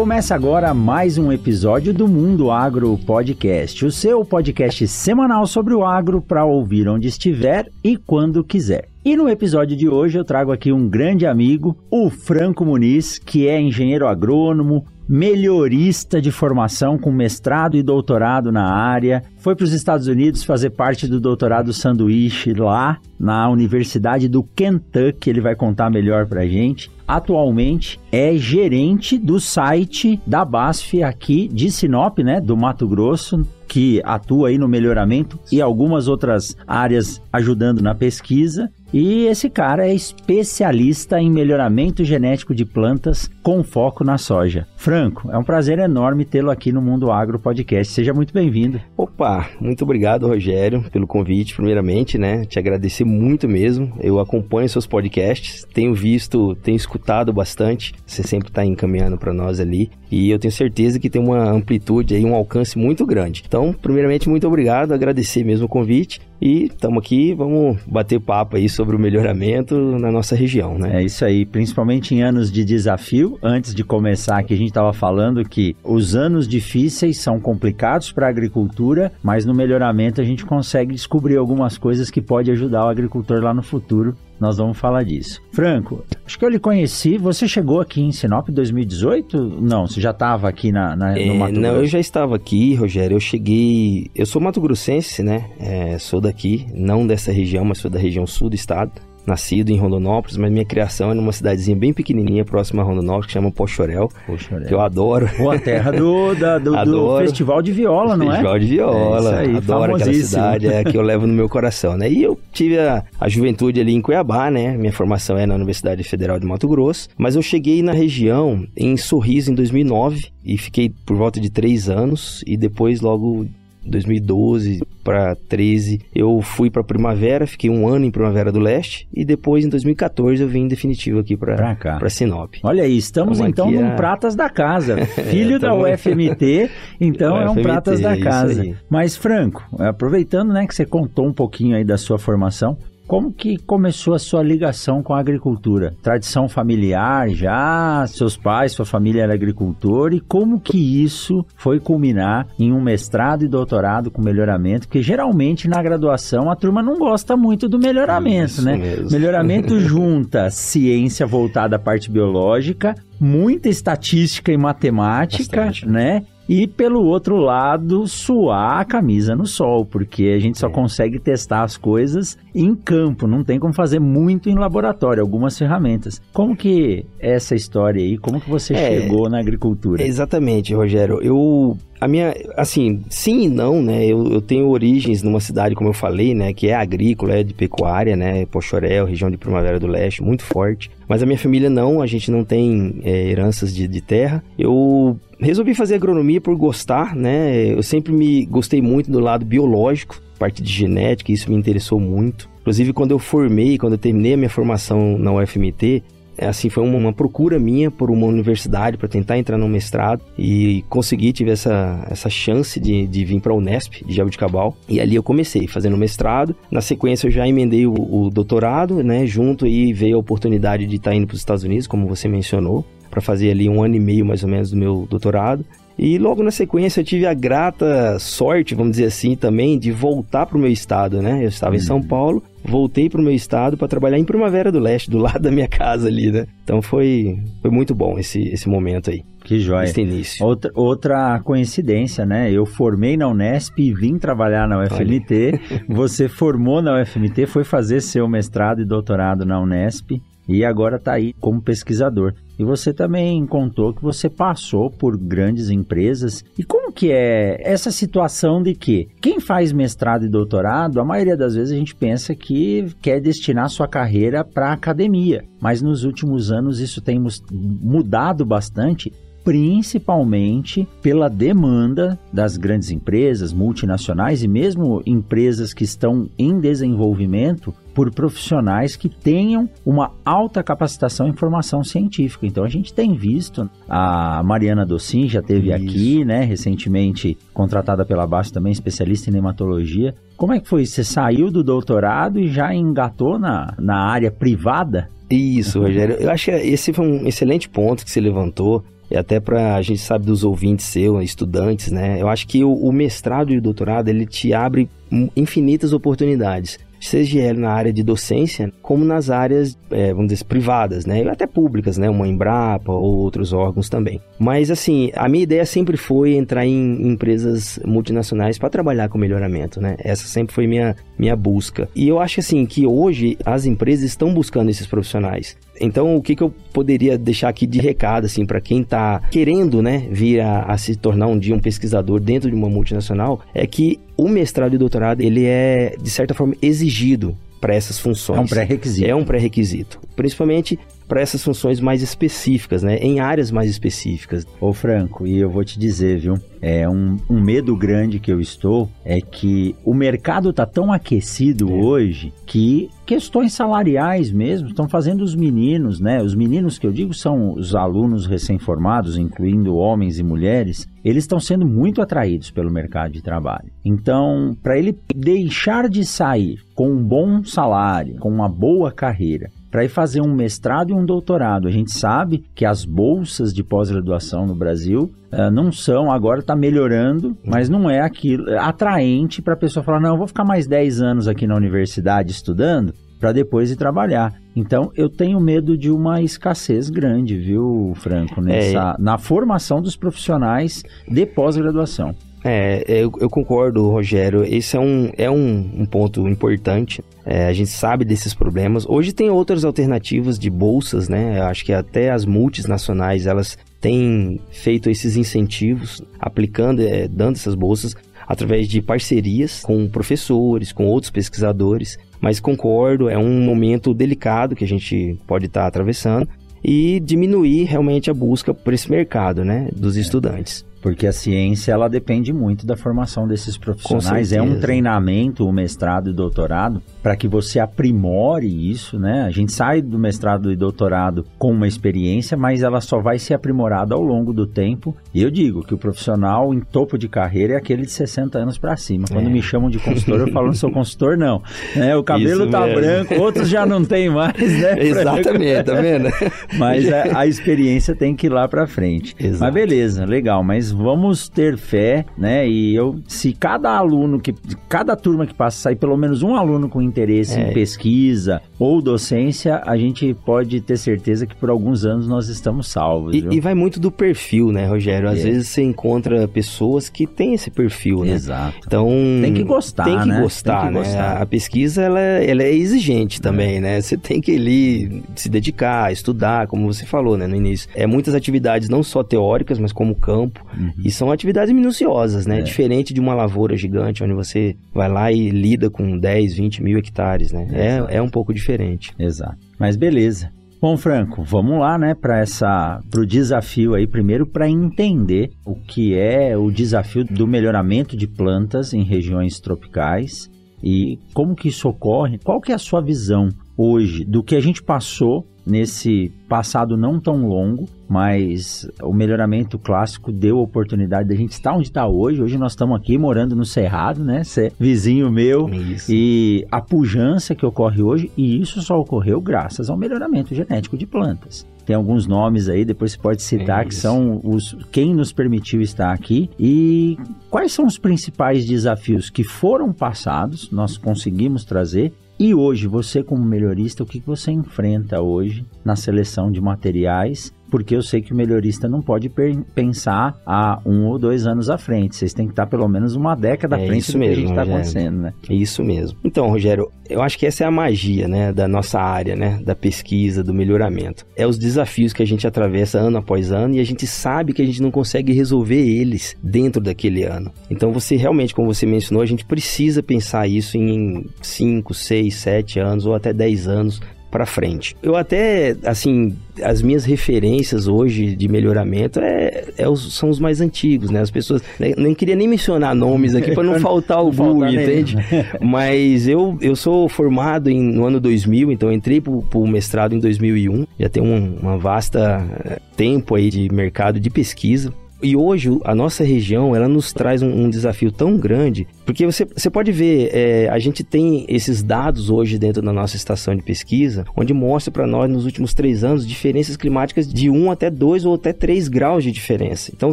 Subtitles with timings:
[0.00, 5.84] Começa agora mais um episódio do Mundo Agro Podcast, o seu podcast semanal sobre o
[5.84, 8.88] agro para ouvir onde estiver e quando quiser.
[9.04, 13.46] E no episódio de hoje eu trago aqui um grande amigo, o Franco Muniz, que
[13.46, 19.24] é engenheiro agrônomo, melhorista de formação com mestrado e doutorado na área.
[19.38, 25.28] Foi para os Estados Unidos fazer parte do doutorado sanduíche lá na Universidade do Kentucky.
[25.28, 26.92] Ele vai contar melhor para a gente.
[27.08, 34.00] Atualmente é gerente do site da BASF aqui de Sinop, né, do Mato Grosso, que
[34.04, 38.70] atua aí no melhoramento e algumas outras áreas ajudando na pesquisa.
[38.92, 44.66] E esse cara é especialista em melhoramento genético de plantas com foco na soja.
[44.76, 47.92] Franco, é um prazer enorme tê-lo aqui no Mundo Agro Podcast.
[47.92, 48.80] Seja muito bem-vindo.
[48.96, 52.44] Opa, muito obrigado, Rogério, pelo convite, primeiramente, né?
[52.44, 53.92] Te agradecer muito mesmo.
[54.00, 57.94] Eu acompanho seus podcasts, tenho visto, tenho escutado bastante.
[58.04, 59.88] Você sempre está encaminhando para nós ali.
[60.10, 63.44] E eu tenho certeza que tem uma amplitude aí, um alcance muito grande.
[63.46, 66.20] Então, primeiramente, muito obrigado, agradecer mesmo o convite.
[66.40, 71.00] E estamos aqui, vamos bater papo aí sobre o melhoramento na nossa região, né?
[71.00, 73.38] É isso aí, principalmente em anos de desafio.
[73.42, 78.26] Antes de começar aqui, a gente estava falando que os anos difíceis são complicados para
[78.26, 82.88] a agricultura, mas no melhoramento a gente consegue descobrir algumas coisas que pode ajudar o
[82.88, 85.40] agricultor lá no futuro nós vamos falar disso.
[85.52, 87.18] Franco, acho que eu lhe conheci.
[87.18, 89.60] Você chegou aqui em Sinop em 2018?
[89.60, 91.76] Não, você já estava aqui na, na é, no Mato Não, Grosso.
[91.76, 93.16] eu já estava aqui, Rogério.
[93.16, 94.10] Eu cheguei.
[94.14, 95.50] Eu sou mato-grossense, né?
[95.60, 98.92] É, sou daqui, não dessa região, mas sou da região sul do estado
[99.30, 103.32] nascido em Rondonópolis, mas minha criação é numa cidadezinha bem pequenininha, próxima a Rondonópolis, que
[103.32, 104.66] chama Pochorel, Pochorel.
[104.66, 105.28] que eu adoro.
[105.36, 108.58] Pô, a terra do, da, do, do Festival de Viola, não Festival é?
[108.58, 112.10] de Viola, é aí, adoro aquela cidade, é que eu levo no meu coração, né?
[112.10, 114.76] E eu tive a, a juventude ali em Cuiabá, né?
[114.76, 118.96] Minha formação é na Universidade Federal de Mato Grosso, mas eu cheguei na região em
[118.96, 123.46] Sorriso em 2009 e fiquei por volta de três anos e depois logo
[123.84, 129.24] 2012 para 13 eu fui para Primavera, fiquei um ano em Primavera do Leste e
[129.24, 132.54] depois em 2014 eu vim em definitivo aqui para para Sinop.
[132.62, 133.96] Olha aí, estamos Como então num.
[133.96, 134.96] Pratas da Casa,
[135.30, 136.70] filho é, da UFMT,
[137.00, 138.76] então é um UFMT, Pratas da Casa.
[138.88, 142.76] Mas Franco, aproveitando, né, que você contou um pouquinho aí da sua formação,
[143.10, 145.92] como que começou a sua ligação com a agricultura?
[146.00, 148.06] Tradição familiar já?
[148.06, 150.14] Seus pais, sua família era agricultor?
[150.14, 154.86] E como que isso foi culminar em um mestrado e doutorado com melhoramento?
[154.86, 158.76] Porque geralmente na graduação a turma não gosta muito do melhoramento, isso né?
[158.76, 159.10] Mesmo.
[159.10, 165.88] Melhoramento junta ciência voltada à parte biológica, muita estatística e matemática, Bastante.
[165.88, 166.22] né?
[166.50, 170.70] E pelo outro lado suar a camisa no sol, porque a gente só é.
[170.70, 176.20] consegue testar as coisas em campo, não tem como fazer muito em laboratório, algumas ferramentas.
[176.32, 178.18] Como que é essa história aí?
[178.18, 180.02] Como que você é, chegou na agricultura?
[180.02, 181.22] Exatamente, Rogério.
[181.22, 184.06] Eu a minha, assim, sim e não, né?
[184.06, 186.54] Eu, eu, tenho origens numa cidade, como eu falei, né?
[186.54, 188.46] Que é agrícola, é de pecuária, né?
[188.46, 190.90] Pochorel, região de Primavera do Leste, muito forte.
[191.06, 194.42] Mas a minha família não, a gente não tem é, heranças de, de terra.
[194.58, 197.72] Eu resolvi fazer agronomia por gostar, né?
[197.72, 202.48] Eu sempre me gostei muito do lado biológico, parte de genética, isso me interessou muito.
[202.62, 206.02] Inclusive, quando eu formei, quando eu terminei a minha formação na UFMT,
[206.46, 210.84] assim, foi uma, uma procura minha por uma universidade para tentar entrar no mestrado e
[210.88, 214.76] consegui, tive essa, essa chance de, de vir para a Unesp, de Jabuticabal.
[214.88, 216.54] E ali eu comecei fazendo mestrado.
[216.70, 219.26] Na sequência eu já emendei o, o doutorado, né?
[219.26, 222.28] Junto aí veio a oportunidade de estar tá indo para os Estados Unidos, como você
[222.28, 225.64] mencionou para fazer ali um ano e meio mais ou menos do meu doutorado.
[225.98, 230.46] E logo na sequência eu tive a grata sorte, vamos dizer assim, também de voltar
[230.46, 231.44] para o meu estado, né?
[231.44, 232.02] Eu estava em São uhum.
[232.02, 235.50] Paulo, voltei para o meu estado para trabalhar em Primavera do Leste, do lado da
[235.50, 236.46] minha casa ali, né?
[236.64, 239.22] Então foi, foi muito bom esse, esse momento aí.
[239.44, 239.84] Que joia.
[239.84, 240.44] Esse início.
[240.44, 242.52] Outra, outra coincidência, né?
[242.52, 245.60] Eu formei na Unesp e vim trabalhar na UFMT.
[245.88, 251.12] Você formou na UFMT, foi fazer seu mestrado e doutorado na Unesp e agora está
[251.12, 252.34] aí como pesquisador.
[252.60, 256.44] E você também contou que você passou por grandes empresas.
[256.58, 261.38] E como que é essa situação de que quem faz mestrado e doutorado, a maioria
[261.38, 265.42] das vezes a gente pensa que quer destinar sua carreira para a academia.
[265.58, 267.18] Mas nos últimos anos isso tem
[267.50, 269.10] mudado bastante
[269.44, 278.12] principalmente pela demanda das grandes empresas, multinacionais e mesmo empresas que estão em desenvolvimento por
[278.12, 282.46] profissionais que tenham uma alta capacitação em formação científica.
[282.46, 285.76] Então a gente tem visto a Mariana Docin já teve Isso.
[285.76, 290.14] aqui, né, recentemente contratada pela Baixo também especialista em hematologia.
[290.36, 290.86] Como é que foi?
[290.86, 295.08] Você saiu do doutorado e já engatou na, na área privada?
[295.30, 296.16] Isso, Rogério.
[296.16, 298.82] Eu acho que esse foi um excelente ponto que você levantou.
[299.10, 302.20] E até para a gente sabe dos ouvintes seus, estudantes, né?
[302.20, 304.88] Eu acho que o, o mestrado e o doutorado ele te abre
[305.36, 311.22] infinitas oportunidades seja na área de docência, como nas áreas, é, vamos dizer, privadas, né?
[311.28, 312.10] Até públicas, né?
[312.10, 314.20] Uma Embrapa ou outros órgãos também.
[314.38, 319.80] Mas, assim, a minha ideia sempre foi entrar em empresas multinacionais para trabalhar com melhoramento,
[319.80, 319.96] né?
[319.98, 321.88] Essa sempre foi minha, minha busca.
[321.96, 325.56] E eu acho, assim, que hoje as empresas estão buscando esses profissionais.
[325.80, 329.82] Então, o que, que eu poderia deixar aqui de recado, assim, para quem está querendo,
[329.82, 333.66] né, vir a, a, se tornar um dia um pesquisador dentro de uma multinacional, é
[333.66, 338.38] que o mestrado e doutorado, ele é, de certa forma, exigido para essas funções.
[338.38, 339.08] É um pré-requisito.
[339.08, 340.00] É um pré-requisito.
[340.16, 340.78] Principalmente
[341.10, 342.96] para essas funções mais específicas, né?
[342.98, 344.46] Em áreas mais específicas.
[344.60, 346.34] Ô Franco, e eu vou te dizer, viu?
[346.62, 351.68] É um, um medo grande que eu estou é que o mercado tá tão aquecido
[351.68, 351.72] é.
[351.72, 356.22] hoje que questões salariais mesmo estão fazendo os meninos, né?
[356.22, 361.40] Os meninos que eu digo são os alunos recém-formados, incluindo homens e mulheres, eles estão
[361.40, 363.72] sendo muito atraídos pelo mercado de trabalho.
[363.84, 369.84] Então, para ele deixar de sair com um bom salário, com uma boa carreira, para
[369.84, 371.68] ir fazer um mestrado e um doutorado.
[371.68, 376.56] A gente sabe que as bolsas de pós-graduação no Brasil uh, não são, agora está
[376.56, 380.66] melhorando, mas não é aquilo atraente para a pessoa falar: não, eu vou ficar mais
[380.66, 384.32] 10 anos aqui na universidade estudando para depois ir trabalhar.
[384.56, 389.02] Então eu tenho medo de uma escassez grande, viu, Franco, nessa, é.
[389.02, 392.14] na formação dos profissionais de pós-graduação.
[392.42, 394.44] É, eu, eu, concordo, Rogério.
[394.44, 397.02] Esse é um, é um, um ponto importante.
[397.24, 398.86] É, a gente sabe desses problemas.
[398.88, 401.38] Hoje tem outras alternativas de bolsas, né?
[401.38, 407.54] Eu acho que até as multinacionais elas têm feito esses incentivos, aplicando, é, dando essas
[407.54, 407.94] bolsas
[408.26, 411.98] através de parcerias com professores, com outros pesquisadores.
[412.20, 416.28] Mas concordo, é um momento delicado que a gente pode estar tá atravessando
[416.62, 420.00] e diminuir realmente a busca por esse mercado, né, dos é.
[420.00, 420.64] estudantes.
[420.80, 424.32] Porque a ciência ela depende muito da formação desses profissionais.
[424.32, 429.22] É um treinamento, o mestrado e o doutorado, para que você aprimore isso, né?
[429.22, 433.34] A gente sai do mestrado e doutorado com uma experiência, mas ela só vai ser
[433.34, 434.94] aprimorada ao longo do tempo.
[435.14, 438.58] E eu digo que o profissional em topo de carreira é aquele de 60 anos
[438.58, 439.06] para cima.
[439.10, 439.30] Quando é.
[439.30, 441.42] me chamam de consultor, eu falo, não sou consultor, não.
[441.76, 442.80] É, o cabelo isso tá mesmo.
[442.80, 444.76] branco, outros já não tem mais, né?
[444.80, 446.08] Exatamente, tá vendo?
[446.58, 449.14] mas a, a, experiência tem que ir lá para frente.
[449.18, 449.40] Exato.
[449.40, 450.42] Mas beleza, legal.
[450.42, 452.48] Mas vamos ter fé, né?
[452.48, 454.34] E eu, se cada aluno que,
[454.68, 457.50] cada turma que passa sair pelo menos um aluno com interesse é.
[457.50, 462.68] em pesquisa ou docência, a gente pode ter certeza que por alguns anos nós estamos
[462.68, 463.14] salvos.
[463.14, 465.08] E, e vai muito do perfil, né, Rogério?
[465.08, 465.22] Às é.
[465.22, 468.12] vezes você encontra pessoas que têm esse perfil, né?
[468.12, 468.58] Exato.
[468.66, 468.88] Então
[469.22, 470.20] tem que gostar, tem que né?
[470.20, 470.80] Gostar, tem que né?
[470.80, 471.22] Gostar.
[471.22, 473.60] A pesquisa ela, ela é exigente também, é.
[473.60, 473.80] né?
[473.80, 477.68] Você tem que ali se dedicar, estudar, como você falou, né, no início.
[477.74, 480.44] É muitas atividades não só teóricas, mas como campo.
[480.56, 480.72] Uhum.
[480.84, 482.40] E são atividades minuciosas, né?
[482.40, 482.42] É.
[482.42, 486.78] Diferente de uma lavoura gigante, onde você vai lá e lida com 10, 20 mil
[486.80, 487.46] hectares, né?
[487.52, 488.92] É, é um pouco diferente.
[488.98, 489.38] Exato.
[489.58, 490.30] Mas beleza.
[490.60, 495.96] Bom, Franco, vamos lá, né, para essa pro desafio aí primeiro para entender o que
[495.96, 500.30] é o desafio do melhoramento de plantas em regiões tropicais
[500.62, 502.18] e como que isso ocorre.
[502.18, 506.98] Qual que é a sua visão hoje do que a gente passou nesse passado não
[506.98, 512.22] tão longo, mas o melhoramento clássico deu a oportunidade da gente estar onde está hoje.
[512.22, 514.24] Hoje nós estamos aqui morando no Cerrado, né?
[514.24, 515.48] Cê, é vizinho meu.
[515.48, 515.92] Isso.
[515.92, 520.86] E a pujança que ocorre hoje, e isso só ocorreu graças ao melhoramento genético de
[520.86, 521.46] plantas.
[521.66, 525.60] Tem alguns nomes aí, depois você pode citar, é que são os quem nos permitiu
[525.60, 526.30] estar aqui.
[526.38, 526.96] E
[527.28, 533.24] quais são os principais desafios que foram passados, nós conseguimos trazer e hoje, você como
[533.24, 538.16] melhorista, o que você enfrenta hoje na seleção de materiais porque eu sei que o
[538.16, 539.10] melhorista não pode
[539.54, 541.96] pensar há um ou dois anos à frente.
[541.96, 544.30] Vocês têm que estar pelo menos uma década à é frente do mesmo, que a
[544.30, 545.12] está acontecendo, né?
[545.28, 545.98] É isso mesmo.
[546.04, 549.54] Então, Rogério, eu acho que essa é a magia, né, da nossa área, né, da
[549.54, 551.06] pesquisa, do melhoramento.
[551.16, 554.42] É os desafios que a gente atravessa ano após ano e a gente sabe que
[554.42, 557.32] a gente não consegue resolver eles dentro daquele ano.
[557.50, 562.60] Então, você realmente, como você mencionou, a gente precisa pensar isso em 5, 6, 7
[562.60, 564.76] anos ou até 10 anos para frente.
[564.82, 570.40] Eu até, assim, as minhas referências hoje de melhoramento é, é os, são os mais
[570.40, 571.00] antigos, né?
[571.00, 574.96] As pessoas nem, nem queria nem mencionar nomes aqui para não faltar o bug, entende?
[575.40, 579.98] Mas eu, eu sou formado em, no ano 2000, então entrei para o mestrado em
[579.98, 580.66] 2001.
[580.78, 584.72] Já tem um, uma vasta eh, tempo aí de mercado de pesquisa.
[585.02, 589.24] E hoje a nossa região ela nos traz um, um desafio tão grande, porque você,
[589.24, 593.42] você pode ver, é, a gente tem esses dados hoje dentro da nossa estação de
[593.42, 598.04] pesquisa, onde mostra para nós nos últimos três anos diferenças climáticas de 1 até 2
[598.04, 599.70] ou até 3 graus de diferença.
[599.74, 599.92] Então,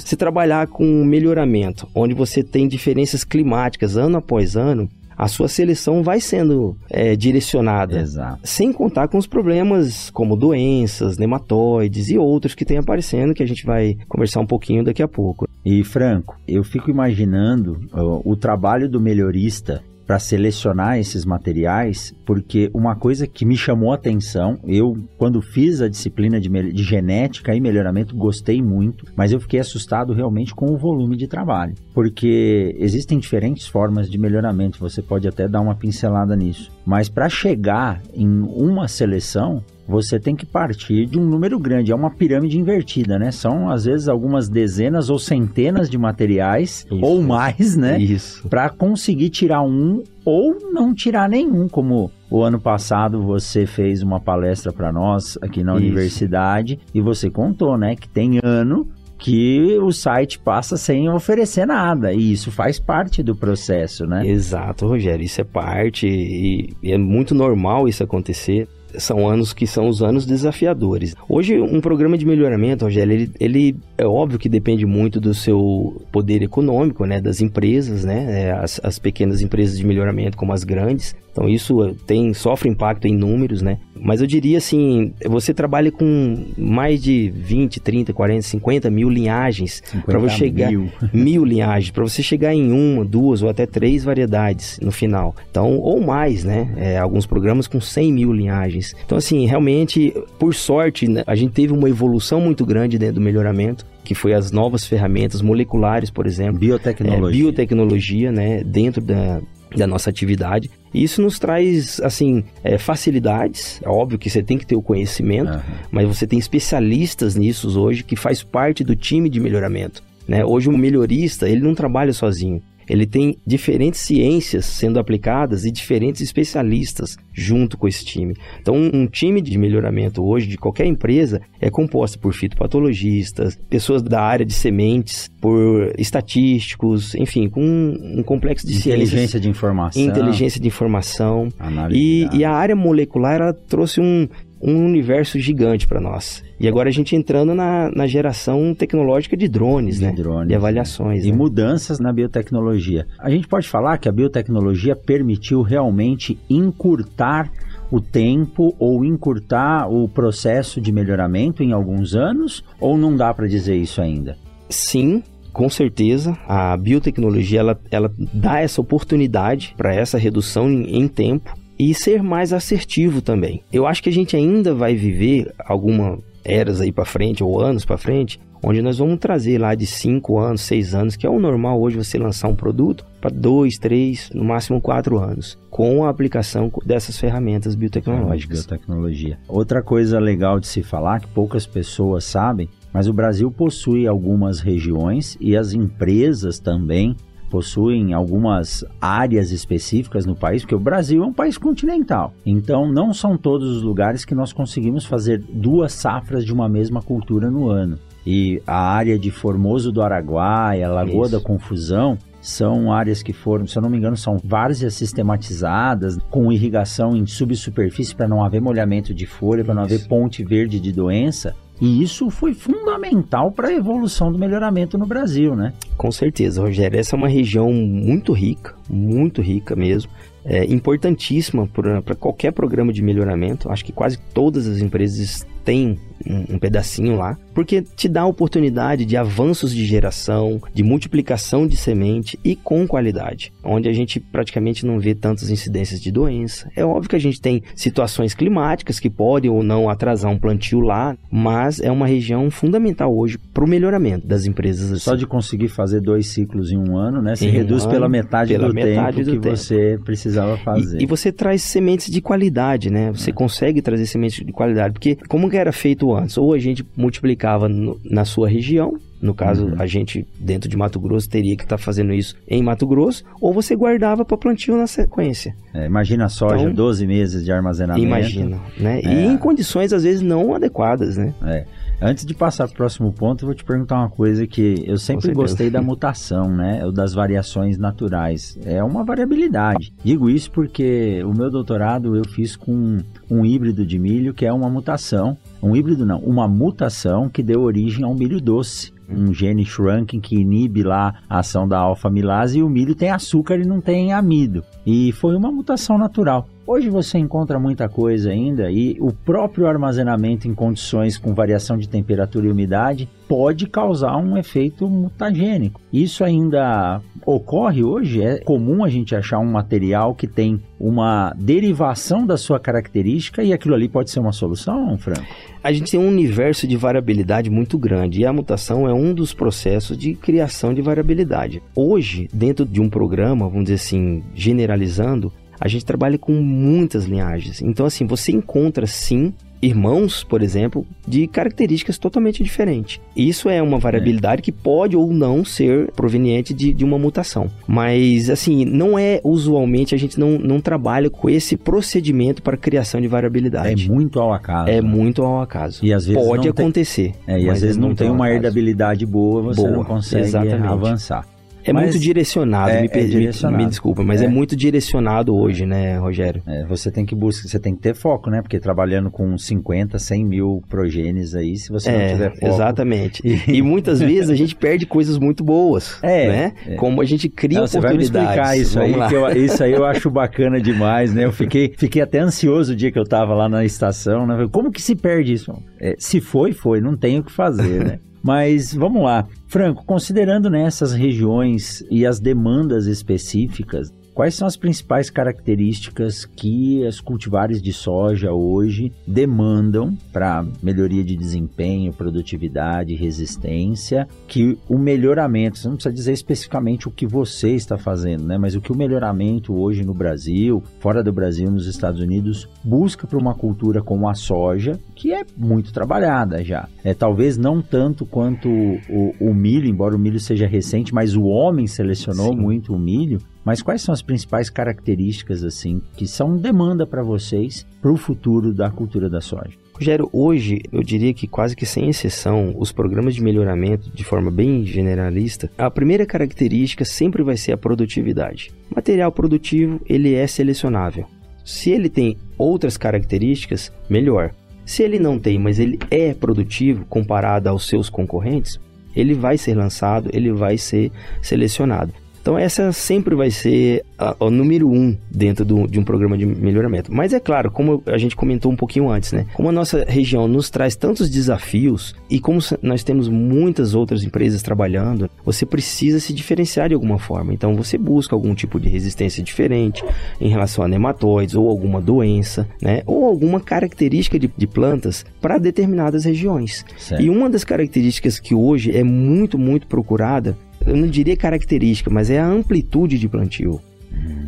[0.00, 6.02] se trabalhar com melhoramento, onde você tem diferenças climáticas ano após ano, a sua seleção
[6.02, 7.98] vai sendo é, direcionada.
[7.98, 8.40] Exato.
[8.44, 13.46] Sem contar com os problemas como doenças, nematóides e outros que têm aparecendo, que a
[13.46, 15.48] gente vai conversar um pouquinho daqui a pouco.
[15.64, 17.80] E Franco, eu fico imaginando
[18.24, 23.96] o trabalho do melhorista para selecionar esses materiais, porque uma coisa que me chamou a
[23.96, 29.40] atenção, eu quando fiz a disciplina de, de, genética e melhoramento gostei muito, mas eu
[29.40, 35.02] fiquei assustado realmente com o volume de trabalho, porque existem diferentes formas de melhoramento, você
[35.02, 40.44] pode até dar uma pincelada nisso, mas para chegar em uma seleção, você tem que
[40.44, 41.92] partir de um número grande.
[41.92, 43.30] É uma pirâmide invertida, né?
[43.30, 47.04] São, às vezes, algumas dezenas ou centenas de materiais, Isso.
[47.04, 47.98] ou mais, né?
[47.98, 48.48] Isso.
[48.48, 54.18] Para conseguir tirar um ou não tirar nenhum, como o ano passado você fez uma
[54.18, 55.82] palestra para nós aqui na Isso.
[55.82, 58.88] universidade e você contou, né, que tem ano
[59.18, 62.12] que o site passa sem oferecer nada.
[62.12, 64.26] E isso faz parte do processo, né?
[64.26, 65.24] Exato, Rogério.
[65.24, 70.02] Isso é parte e, e é muito normal isso acontecer são anos que são os
[70.02, 71.14] anos desafiadores.
[71.28, 76.02] Hoje, um programa de melhoramento, Rogério, ele, ele é óbvio que depende muito do seu
[76.12, 80.64] poder econômico, né, das empresas, né, é, as, as pequenas empresas de melhoramento como as
[80.64, 83.76] grandes, então isso tem sofre impacto em números, né?
[83.94, 89.82] Mas eu diria assim, você trabalha com mais de 20, 30, 40, 50 mil linhagens
[90.06, 94.02] para você chegar mil, mil linhagens para você chegar em uma, duas ou até três
[94.02, 95.34] variedades no final.
[95.50, 96.72] Então ou mais, né?
[96.78, 98.94] É, alguns programas com 100 mil linhagens.
[99.04, 103.20] Então assim, realmente, por sorte, né, a gente teve uma evolução muito grande dentro do
[103.20, 106.60] melhoramento que foi as novas ferramentas moleculares, por exemplo.
[106.60, 107.28] Biotecnologia.
[107.28, 109.42] É, biotecnologia, né, dentro da,
[109.76, 110.70] da nossa atividade.
[110.92, 113.80] E isso nos traz, assim, é, facilidades.
[113.82, 115.60] É óbvio que você tem que ter o conhecimento, uhum.
[115.90, 120.02] mas você tem especialistas nisso hoje que faz parte do time de melhoramento.
[120.26, 120.44] Né?
[120.44, 122.62] Hoje o melhorista, ele não trabalha sozinho.
[122.88, 128.34] Ele tem diferentes ciências sendo aplicadas e diferentes especialistas junto com esse time.
[128.60, 134.22] Então, um time de melhoramento hoje de qualquer empresa é composto por fitopatologistas, pessoas da
[134.22, 140.60] área de sementes, por estatísticos, enfim, com um, complexo de inteligência ciências, de informação, inteligência
[140.60, 141.48] de informação.
[141.90, 144.28] E, e, a área molecular ela trouxe um,
[144.60, 146.42] um universo gigante para nós.
[146.58, 150.12] E agora a gente entrando na, na geração tecnológica de drones, de né?
[150.12, 151.24] Drones, de avaliações.
[151.24, 151.28] Né?
[151.28, 153.06] E mudanças na biotecnologia.
[153.18, 157.50] A gente pode falar que a biotecnologia permitiu realmente encurtar
[157.90, 162.64] o tempo ou encurtar o processo de melhoramento em alguns anos?
[162.80, 164.36] Ou não dá para dizer isso ainda?
[164.68, 165.22] Sim,
[165.52, 171.54] com certeza, a biotecnologia ela, ela dá essa oportunidade para essa redução em, em tempo
[171.78, 173.62] e ser mais assertivo também.
[173.72, 177.84] Eu acho que a gente ainda vai viver alguma eras aí para frente ou anos
[177.84, 181.40] para frente, onde nós vamos trazer lá de 5 anos, 6 anos, que é o
[181.40, 186.08] normal hoje você lançar um produto para 2, 3, no máximo 4 anos, com a
[186.08, 188.64] aplicação dessas ferramentas biotecnológicas.
[188.64, 189.38] Biotecnologia.
[189.48, 194.60] Outra coisa legal de se falar que poucas pessoas sabem, mas o Brasil possui algumas
[194.60, 197.16] regiões e as empresas também
[197.46, 202.32] possuem algumas áreas específicas no país, porque o Brasil é um país continental.
[202.44, 207.00] Então, não são todos os lugares que nós conseguimos fazer duas safras de uma mesma
[207.00, 207.98] cultura no ano.
[208.26, 211.36] E a área de Formoso do Araguaia, Lagoa Isso.
[211.36, 216.52] da Confusão, são áreas que foram, se eu não me engano, são várzeas sistematizadas com
[216.52, 220.92] irrigação em subsuperfície para não haver molhamento de folha, para não haver ponte verde de
[220.92, 221.54] doença.
[221.80, 225.72] E isso foi fundamental para a evolução do melhoramento no Brasil, né?
[225.96, 226.98] Com certeza, Rogério.
[226.98, 230.10] Essa é uma região muito rica, muito rica mesmo.
[230.44, 233.70] É importantíssima para qualquer programa de melhoramento.
[233.70, 238.26] Acho que quase todas as empresas têm um, um, pedacinho lá, porque te dá a
[238.26, 244.20] oportunidade de avanços de geração, de multiplicação de semente e com qualidade, onde a gente
[244.20, 246.70] praticamente não vê tantas incidências de doença.
[246.76, 250.80] É óbvio que a gente tem situações climáticas que podem ou não atrasar um plantio
[250.80, 254.92] lá, mas é uma região fundamental hoje para o melhoramento das empresas.
[254.92, 255.00] Assim.
[255.00, 257.34] Só de conseguir fazer dois ciclos em um ano, né?
[257.40, 259.56] Em reduz um pela metade pela do metade tempo do que tempo.
[259.56, 261.00] você precisava fazer.
[261.00, 263.10] E, e, você traz sementes de qualidade, né?
[263.12, 263.32] Você é.
[263.32, 266.36] consegue trazer sementes de qualidade, porque como que era feito antes?
[266.36, 269.74] Ou a gente multiplicava no, na sua região, no caso, uhum.
[269.78, 273.24] a gente, dentro de Mato Grosso, teria que estar tá fazendo isso em Mato Grosso,
[273.40, 275.54] ou você guardava para plantio na sequência.
[275.72, 278.06] É, imagina a soja, então, 12 meses de armazenamento.
[278.06, 279.00] Imagina, né?
[279.02, 279.12] É.
[279.12, 281.34] E em condições, às vezes, não adequadas, né?
[281.44, 281.64] É.
[282.00, 284.98] Antes de passar para o próximo ponto, eu vou te perguntar uma coisa que eu
[284.98, 286.82] sempre gostei da mutação, né?
[286.92, 288.58] Das variações naturais.
[288.64, 289.94] É uma variabilidade.
[290.04, 292.98] Digo isso porque o meu doutorado eu fiz com
[293.30, 295.38] um híbrido de milho que é uma mutação.
[295.62, 300.36] Um híbrido não, uma mutação que deu origem ao milho doce um gene shunking que
[300.36, 304.64] inibe lá a ação da alfa-milase e o milho tem açúcar e não tem amido.
[304.84, 306.48] E foi uma mutação natural.
[306.66, 311.88] Hoje você encontra muita coisa ainda e o próprio armazenamento em condições com variação de
[311.88, 315.80] temperatura e umidade pode causar um efeito mutagênico.
[315.92, 318.20] Isso ainda ocorre hoje?
[318.20, 323.52] É comum a gente achar um material que tem uma derivação da sua característica e
[323.52, 325.24] aquilo ali pode ser uma solução, Franco?
[325.66, 329.34] A gente tem um universo de variabilidade muito grande e a mutação é um dos
[329.34, 331.60] processos de criação de variabilidade.
[331.74, 337.60] Hoje, dentro de um programa, vamos dizer assim, generalizando, a gente trabalha com muitas linhagens.
[337.60, 343.00] Então, assim, você encontra sim irmãos, por exemplo, de características totalmente diferentes.
[343.16, 344.42] Isso é uma variabilidade é.
[344.42, 347.50] que pode ou não ser proveniente de, de uma mutação.
[347.66, 353.00] Mas, assim, não é usualmente a gente não, não trabalha com esse procedimento para criação
[353.00, 353.86] de variabilidade.
[353.86, 354.70] É muito ao acaso.
[354.70, 354.88] É né?
[354.88, 355.84] muito ao acaso.
[355.84, 357.12] E às vezes pode acontecer.
[357.24, 357.34] Tem...
[357.36, 360.66] É, e às vezes é não tem uma herdabilidade boa, você boa, não consegue exatamente.
[360.66, 361.26] avançar.
[361.66, 363.58] É mas muito direcionado, é, me, é direcionado.
[363.58, 364.26] Me, me, desculpa, mas é.
[364.26, 364.28] é.
[364.28, 366.42] muito direcionado hoje, né, Rogério?
[366.46, 368.40] É, você tem que buscar, você tem que ter foco, né?
[368.40, 372.46] Porque trabalhando com 50, 100 mil progênies aí, se você não é, tiver foco...
[372.46, 373.22] Exatamente.
[373.26, 373.56] E...
[373.58, 376.76] e muitas vezes a gente perde coisas muito boas, é, né?
[376.76, 378.08] Como a gente cria não, oportunidades.
[378.08, 381.24] Você vai me explicar isso Vamos aí, eu, isso aí eu acho bacana demais, né?
[381.24, 384.46] Eu fiquei, fiquei até ansioso o dia que eu tava lá na estação, né?
[384.52, 385.52] Como que se perde isso?
[385.98, 387.98] se foi, foi, não tem o que fazer, né?
[388.26, 389.24] Mas vamos lá.
[389.46, 397.02] Franco, considerando nessas regiões e as demandas específicas, Quais são as principais características que as
[397.02, 405.68] cultivares de soja hoje demandam para melhoria de desempenho, produtividade, resistência, que o melhoramento, você
[405.68, 409.54] não precisa dizer especificamente o que você está fazendo, né, mas o que o melhoramento
[409.54, 414.14] hoje no Brasil, fora do Brasil, nos Estados Unidos, busca para uma cultura como a
[414.14, 416.70] soja, que é muito trabalhada já.
[416.82, 421.24] É talvez não tanto quanto o, o milho, embora o milho seja recente, mas o
[421.24, 422.40] homem selecionou Sim.
[422.40, 427.64] muito o milho mas quais são as principais características assim que são demanda para vocês
[427.80, 429.52] para o futuro da cultura da soja?
[429.72, 434.32] Rogério, hoje eu diria que quase que sem exceção, os programas de melhoramento, de forma
[434.32, 438.50] bem generalista, a primeira característica sempre vai ser a produtividade.
[438.74, 441.06] Material produtivo ele é selecionável.
[441.44, 444.34] Se ele tem outras características, melhor.
[444.64, 448.58] Se ele não tem, mas ele é produtivo comparado aos seus concorrentes,
[448.96, 450.90] ele vai ser lançado, ele vai ser
[451.22, 451.92] selecionado.
[452.26, 453.84] Então essa sempre vai ser
[454.18, 456.92] o número um dentro do, de um programa de melhoramento.
[456.92, 459.26] Mas é claro, como a gente comentou um pouquinho antes, né?
[459.32, 464.42] Como a nossa região nos traz tantos desafios e como nós temos muitas outras empresas
[464.42, 467.32] trabalhando, você precisa se diferenciar de alguma forma.
[467.32, 469.84] Então você busca algum tipo de resistência diferente
[470.20, 472.82] em relação a nematóides ou alguma doença, né?
[472.86, 476.64] Ou alguma característica de, de plantas para determinadas regiões.
[476.76, 477.00] Certo.
[477.00, 482.10] E uma das características que hoje é muito, muito procurada eu não diria característica, mas
[482.10, 483.60] é a amplitude de plantio.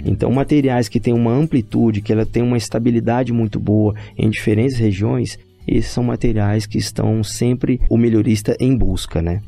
[0.05, 4.79] Então, materiais que têm uma amplitude, que ela tem uma estabilidade muito boa em diferentes
[4.79, 9.43] regiões, esses são materiais que estão sempre o melhorista em busca, né?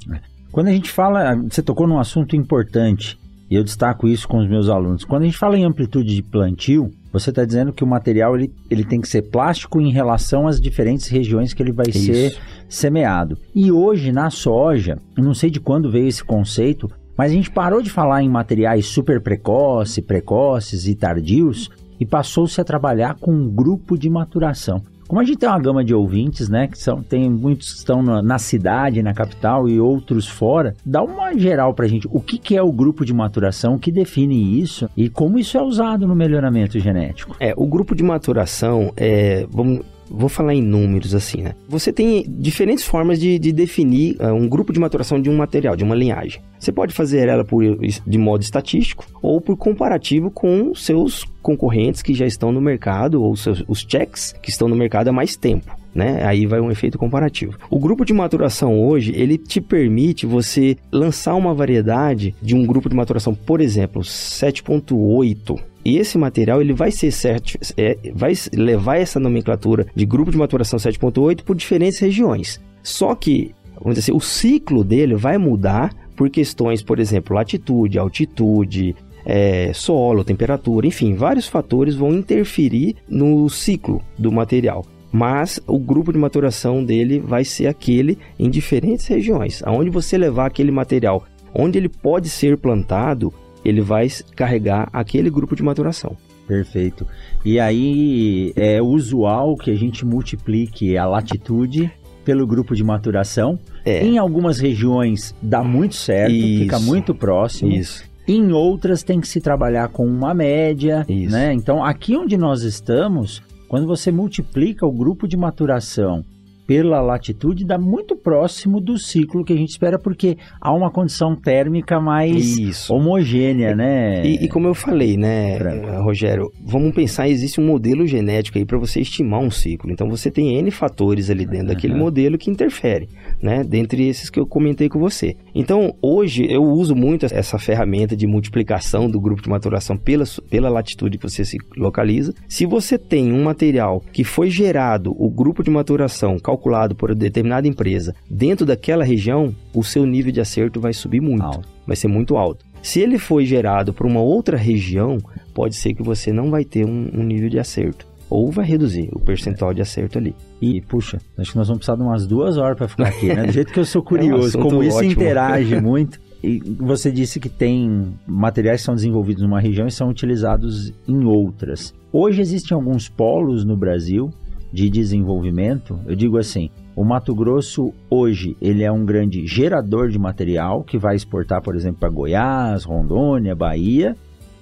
[0.52, 3.18] Quando a gente fala, você tocou num assunto importante,
[3.50, 5.04] e eu destaco isso com os meus alunos.
[5.04, 8.52] Quando a gente fala em amplitude de plantio, você está dizendo que o material ele,
[8.70, 12.12] ele tem que ser plástico em relação às diferentes regiões que ele vai isso.
[12.12, 13.36] ser semeado.
[13.54, 17.82] E hoje, na soja, não sei de quando veio esse conceito, mas a gente parou
[17.82, 21.68] de falar em materiais super precoce, precoces e tardios
[21.98, 24.82] e passou-se a trabalhar com um grupo de maturação.
[25.10, 28.00] Como a gente tem uma gama de ouvintes, né, que são, tem muitos que estão
[28.00, 32.06] na, na cidade, na capital e outros fora, dá uma geral pra gente.
[32.12, 35.58] O que, que é o grupo de maturação, o que define isso e como isso
[35.58, 37.34] é usado no melhoramento genético?
[37.40, 41.54] É, o grupo de maturação é, vamos vou falar em números assim, né?
[41.68, 45.76] Você tem diferentes formas de, de definir uh, um grupo de maturação de um material,
[45.76, 46.42] de uma linhagem.
[46.58, 52.12] Você pode fazer ela por, de modo estatístico ou por comparativo com seus concorrentes que
[52.12, 55.79] já estão no mercado ou seus, os checks que estão no mercado há mais tempo.
[55.94, 56.24] Né?
[56.24, 57.56] Aí vai um efeito comparativo.
[57.68, 62.88] O grupo de maturação hoje, ele te permite você lançar uma variedade de um grupo
[62.88, 68.98] de maturação, por exemplo, 7.8 e esse material ele vai ser certo, é, vai levar
[68.98, 72.60] essa nomenclatura de grupo de maturação 7.8 por diferentes regiões.
[72.82, 77.98] Só que, vamos dizer assim, o ciclo dele vai mudar por questões, por exemplo, latitude,
[77.98, 84.84] altitude, é, solo, temperatura, enfim, vários fatores vão interferir no ciclo do material.
[85.12, 89.62] Mas o grupo de maturação dele vai ser aquele em diferentes regiões.
[89.64, 93.32] Aonde você levar aquele material, onde ele pode ser plantado,
[93.64, 96.16] ele vai carregar aquele grupo de maturação.
[96.46, 97.06] Perfeito.
[97.44, 101.90] E aí é usual que a gente multiplique a latitude
[102.24, 103.58] pelo grupo de maturação.
[103.84, 104.04] É.
[104.04, 106.62] Em algumas regiões dá muito certo, Isso.
[106.62, 107.70] fica muito próximo.
[107.70, 108.04] Isso.
[108.26, 111.32] Em outras tem que se trabalhar com uma média, Isso.
[111.32, 111.52] né?
[111.52, 116.24] Então, aqui onde nós estamos, quando você multiplica o grupo de maturação
[116.70, 121.34] pela latitude dá muito próximo do ciclo que a gente espera, porque há uma condição
[121.34, 122.94] térmica mais Isso.
[122.94, 124.24] homogênea, né?
[124.24, 125.58] E, e, como eu falei, né.
[126.00, 129.90] Rogério, vamos pensar, existe um modelo genético aí para você estimar um ciclo.
[129.90, 131.74] Então você tem N fatores ali dentro uhum.
[131.74, 133.08] daquele modelo que interferem,
[133.42, 133.64] né?
[133.64, 135.36] Dentre esses que eu comentei com você.
[135.52, 140.68] Então, hoje eu uso muito essa ferramenta de multiplicação do grupo de maturação pela, pela
[140.68, 142.32] latitude que você se localiza.
[142.48, 146.59] Se você tem um material que foi gerado, o grupo de maturação calculado
[146.94, 151.68] por determinada empresa dentro daquela região, o seu nível de acerto vai subir muito, alto.
[151.86, 152.64] vai ser muito alto.
[152.82, 155.18] Se ele foi gerado por uma outra região,
[155.54, 159.10] pode ser que você não vai ter um, um nível de acerto ou vai reduzir
[159.12, 160.34] o percentual de acerto ali.
[160.62, 163.44] E, puxa, acho que nós vamos precisar de umas duas horas para ficar aqui, né?
[163.44, 165.12] Do jeito que eu sou curioso, é um como isso ótimo.
[165.12, 166.20] interage muito.
[166.42, 171.24] E você disse que tem materiais que são desenvolvidos numa região e são utilizados em
[171.24, 171.92] outras.
[172.10, 174.30] Hoje existem alguns polos no Brasil
[174.72, 180.18] de desenvolvimento, eu digo assim, o Mato Grosso hoje ele é um grande gerador de
[180.18, 184.16] material que vai exportar, por exemplo, para Goiás, Rondônia, Bahia,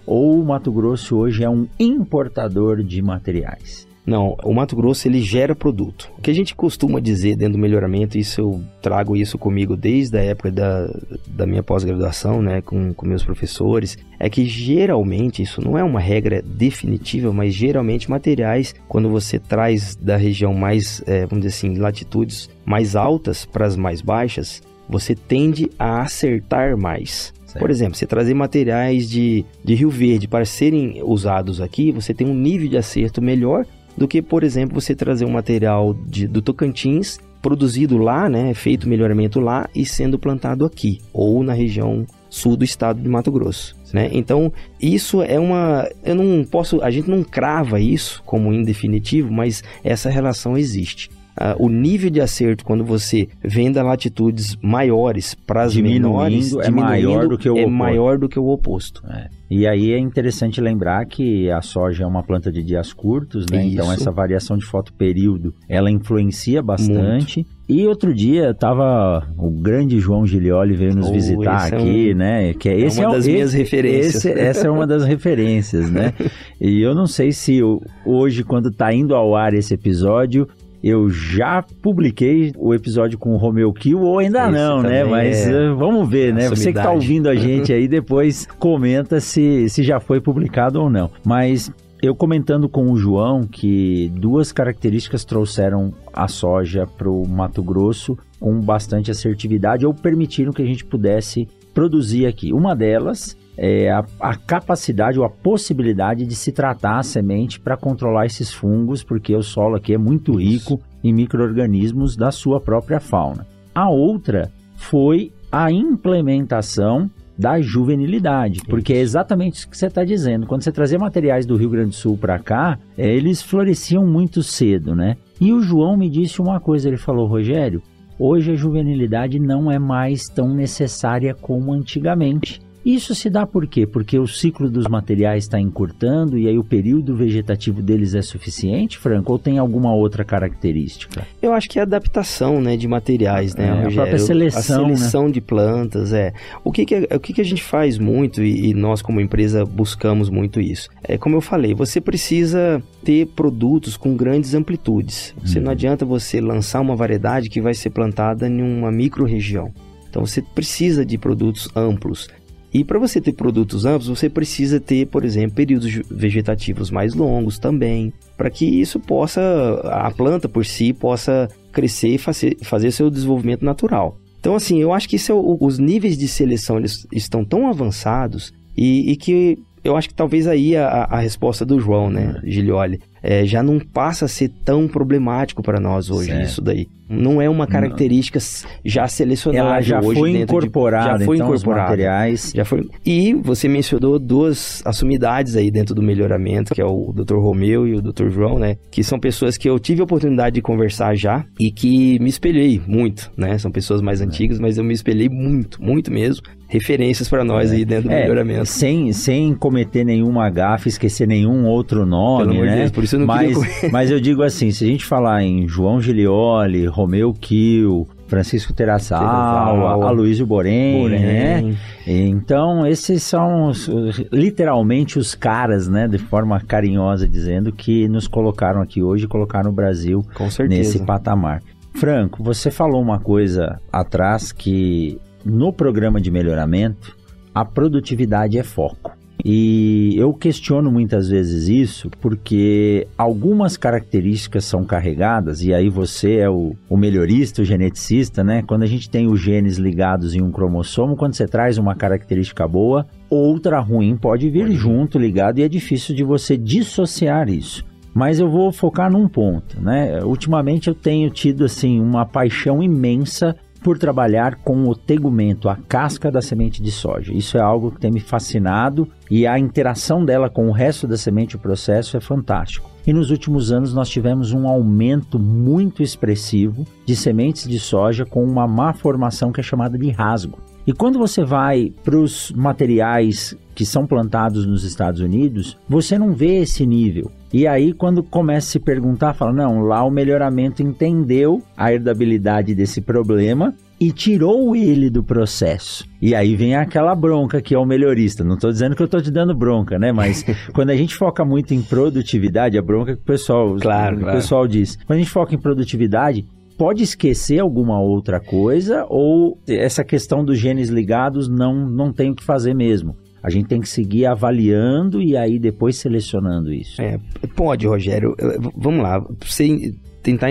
[0.06, 3.87] ou o Mato Grosso hoje é um importador de materiais?
[4.08, 6.10] Não, o Mato Grosso ele gera produto.
[6.16, 10.16] O que a gente costuma dizer dentro do melhoramento, isso eu trago isso comigo desde
[10.16, 10.90] a época da,
[11.26, 16.00] da minha pós-graduação, né, com, com meus professores, é que geralmente, isso não é uma
[16.00, 21.76] regra definitiva, mas geralmente materiais, quando você traz da região mais, é, vamos dizer assim,
[21.76, 27.34] latitudes mais altas para as mais baixas, você tende a acertar mais.
[27.44, 27.58] Certo.
[27.60, 32.26] Por exemplo, você trazer materiais de, de Rio Verde para serem usados aqui, você tem
[32.26, 33.66] um nível de acerto melhor
[33.98, 38.88] do que, por exemplo, você trazer um material de, do Tocantins produzido lá, né, feito
[38.88, 43.76] melhoramento lá e sendo plantado aqui ou na região sul do estado de Mato Grosso,
[43.92, 44.10] né?
[44.12, 49.62] Então, isso é uma eu não posso, a gente não crava isso como indefinitivo, mas
[49.82, 55.76] essa relação existe uh, o nível de acerto quando você venda latitudes maiores para as
[55.76, 57.76] menores é maior do que o é oposto.
[57.76, 59.02] maior do que o oposto.
[59.08, 59.28] É.
[59.50, 63.64] E aí é interessante lembrar que a soja é uma planta de dias curtos, né?
[63.64, 63.74] Isso.
[63.74, 67.38] Então essa variação de fotoperíodo, ela influencia bastante.
[67.38, 67.58] Muito.
[67.68, 72.16] E outro dia tava o grande João Gilioli veio nos oh, visitar aqui, é um,
[72.16, 72.54] né?
[72.54, 74.14] Que é, esse é uma é das minhas referências.
[74.24, 76.14] Esse, essa é uma das referências, né?
[76.58, 77.60] E eu não sei se
[78.06, 80.48] hoje, quando tá indo ao ar esse episódio,
[80.82, 85.04] eu já publiquei o episódio com o Romeu Kill ou ainda Esse não, né?
[85.04, 85.70] Mas é...
[85.70, 86.48] uh, vamos ver, né?
[86.48, 90.88] Você que está ouvindo a gente aí depois comenta se, se já foi publicado ou
[90.88, 91.10] não.
[91.24, 97.62] Mas eu comentando com o João que duas características trouxeram a soja para o Mato
[97.62, 102.52] Grosso com bastante assertividade ou permitiram que a gente pudesse produzir aqui.
[102.52, 107.76] Uma delas é, a, a, capacidade ou a possibilidade de se tratar a semente para
[107.76, 113.00] controlar esses fungos, porque o solo aqui é muito rico em micro-organismos da sua própria
[113.00, 113.44] fauna.
[113.74, 120.46] A outra foi a implementação da juvenilidade, porque é exatamente isso que você está dizendo.
[120.46, 124.42] Quando você trazia materiais do Rio Grande do Sul para cá, é, eles floresciam muito
[124.42, 125.16] cedo, né?
[125.40, 127.80] E o João me disse uma coisa, ele falou, Rogério,
[128.18, 132.60] hoje a juvenilidade não é mais tão necessária como antigamente.
[132.88, 133.86] Isso se dá por quê?
[133.86, 138.96] Porque o ciclo dos materiais está encurtando e aí o período vegetativo deles é suficiente,
[138.96, 139.30] Franco?
[139.30, 141.26] Ou tem alguma outra característica?
[141.42, 144.58] Eu acho que é a adaptação né, de materiais, né, é, A própria seleção.
[144.58, 145.32] A seleção né?
[145.32, 146.32] de plantas, é.
[146.64, 149.66] O que, que, o que, que a gente faz muito e, e nós como empresa
[149.66, 150.88] buscamos muito isso?
[151.04, 155.34] É como eu falei, você precisa ter produtos com grandes amplitudes.
[155.44, 155.72] Você não uhum.
[155.72, 159.70] adianta você lançar uma variedade que vai ser plantada em uma micro-região.
[160.08, 162.30] Então você precisa de produtos amplos.
[162.72, 167.58] E para você ter produtos amplos, você precisa ter, por exemplo, períodos vegetativos mais longos
[167.58, 169.40] também, para que isso possa,
[169.84, 174.18] a planta por si possa crescer e fazer, fazer seu desenvolvimento natural.
[174.40, 178.52] Então, assim, eu acho que é o, os níveis de seleção eles estão tão avançados
[178.76, 183.00] e, e que eu acho que talvez aí a, a resposta do João, né, Gilioli,
[183.22, 186.44] é, já não passa a ser tão problemático para nós hoje certo.
[186.44, 186.86] isso daí.
[187.08, 188.70] Não é uma característica não.
[188.84, 191.82] já selecionada Ela já hoje foi incorporada, de, já foi então, incorporada.
[191.88, 192.52] materiais.
[192.54, 192.86] Já foi.
[193.04, 197.36] E você mencionou duas assumidades aí dentro do melhoramento, que é o Dr.
[197.36, 198.28] Romeu e o Dr.
[198.28, 198.76] João, né?
[198.90, 202.80] Que são pessoas que eu tive a oportunidade de conversar já e que me espelhei
[202.86, 203.56] muito, né?
[203.56, 204.24] São pessoas mais é.
[204.24, 206.42] antigas, mas eu me espelhei muito, muito mesmo.
[206.68, 207.76] Referências para nós é.
[207.76, 208.66] aí dentro do é, melhoramento.
[208.66, 212.76] Sem, sem cometer nenhuma gafe, esquecer nenhum outro nome, Pelo né?
[212.76, 213.90] Deus, por isso eu não mas, queria...
[213.90, 220.06] mas eu digo assim, se a gente falar em João Gilioli, Romeu Kiel, Francisco Terassawa,
[220.06, 221.74] Aloysio Borém, né?
[222.06, 223.88] Então, esses são os,
[224.30, 229.70] literalmente os caras, né, de forma carinhosa dizendo, que nos colocaram aqui hoje e colocaram
[229.70, 230.22] o Brasil
[230.68, 231.62] nesse patamar.
[231.94, 237.16] Franco, você falou uma coisa atrás que no programa de melhoramento
[237.54, 239.17] a produtividade é foco.
[239.50, 246.50] E eu questiono muitas vezes isso porque algumas características são carregadas, e aí você é
[246.50, 248.60] o, o melhorista, o geneticista, né?
[248.60, 252.68] Quando a gente tem os genes ligados em um cromossomo, quando você traz uma característica
[252.68, 257.82] boa, outra ruim pode vir junto, ligado, e é difícil de você dissociar isso.
[258.12, 260.22] Mas eu vou focar num ponto, né?
[260.24, 266.30] Ultimamente eu tenho tido assim uma paixão imensa por trabalhar com o tegumento, a casca
[266.30, 267.32] da semente de soja.
[267.32, 271.16] Isso é algo que tem me fascinado e a interação dela com o resto da
[271.16, 272.90] semente, o processo é fantástico.
[273.06, 278.44] E nos últimos anos nós tivemos um aumento muito expressivo de sementes de soja com
[278.44, 280.67] uma má formação que é chamada de rasgo.
[280.88, 286.32] E quando você vai para os materiais que são plantados nos Estados Unidos, você não
[286.32, 287.30] vê esse nível.
[287.52, 292.74] E aí, quando começa a se perguntar, fala: não, lá o melhoramento entendeu a herdabilidade
[292.74, 296.06] desse problema e tirou ele do processo.
[296.22, 298.42] E aí vem aquela bronca que é o melhorista.
[298.42, 300.10] Não estou dizendo que eu estou te dando bronca, né?
[300.10, 304.20] Mas quando a gente foca muito em produtividade, a bronca que o pessoal, claro, o
[304.20, 304.36] claro.
[304.38, 304.96] pessoal diz.
[305.04, 306.46] Quando a gente foca em produtividade,
[306.78, 312.34] pode esquecer alguma outra coisa ou essa questão dos genes ligados não, não tem o
[312.34, 313.16] que fazer mesmo?
[313.42, 317.00] A gente tem que seguir avaliando e aí depois selecionando isso.
[317.02, 317.18] É,
[317.54, 318.34] pode, Rogério.
[318.76, 320.50] Vamos lá, você tentar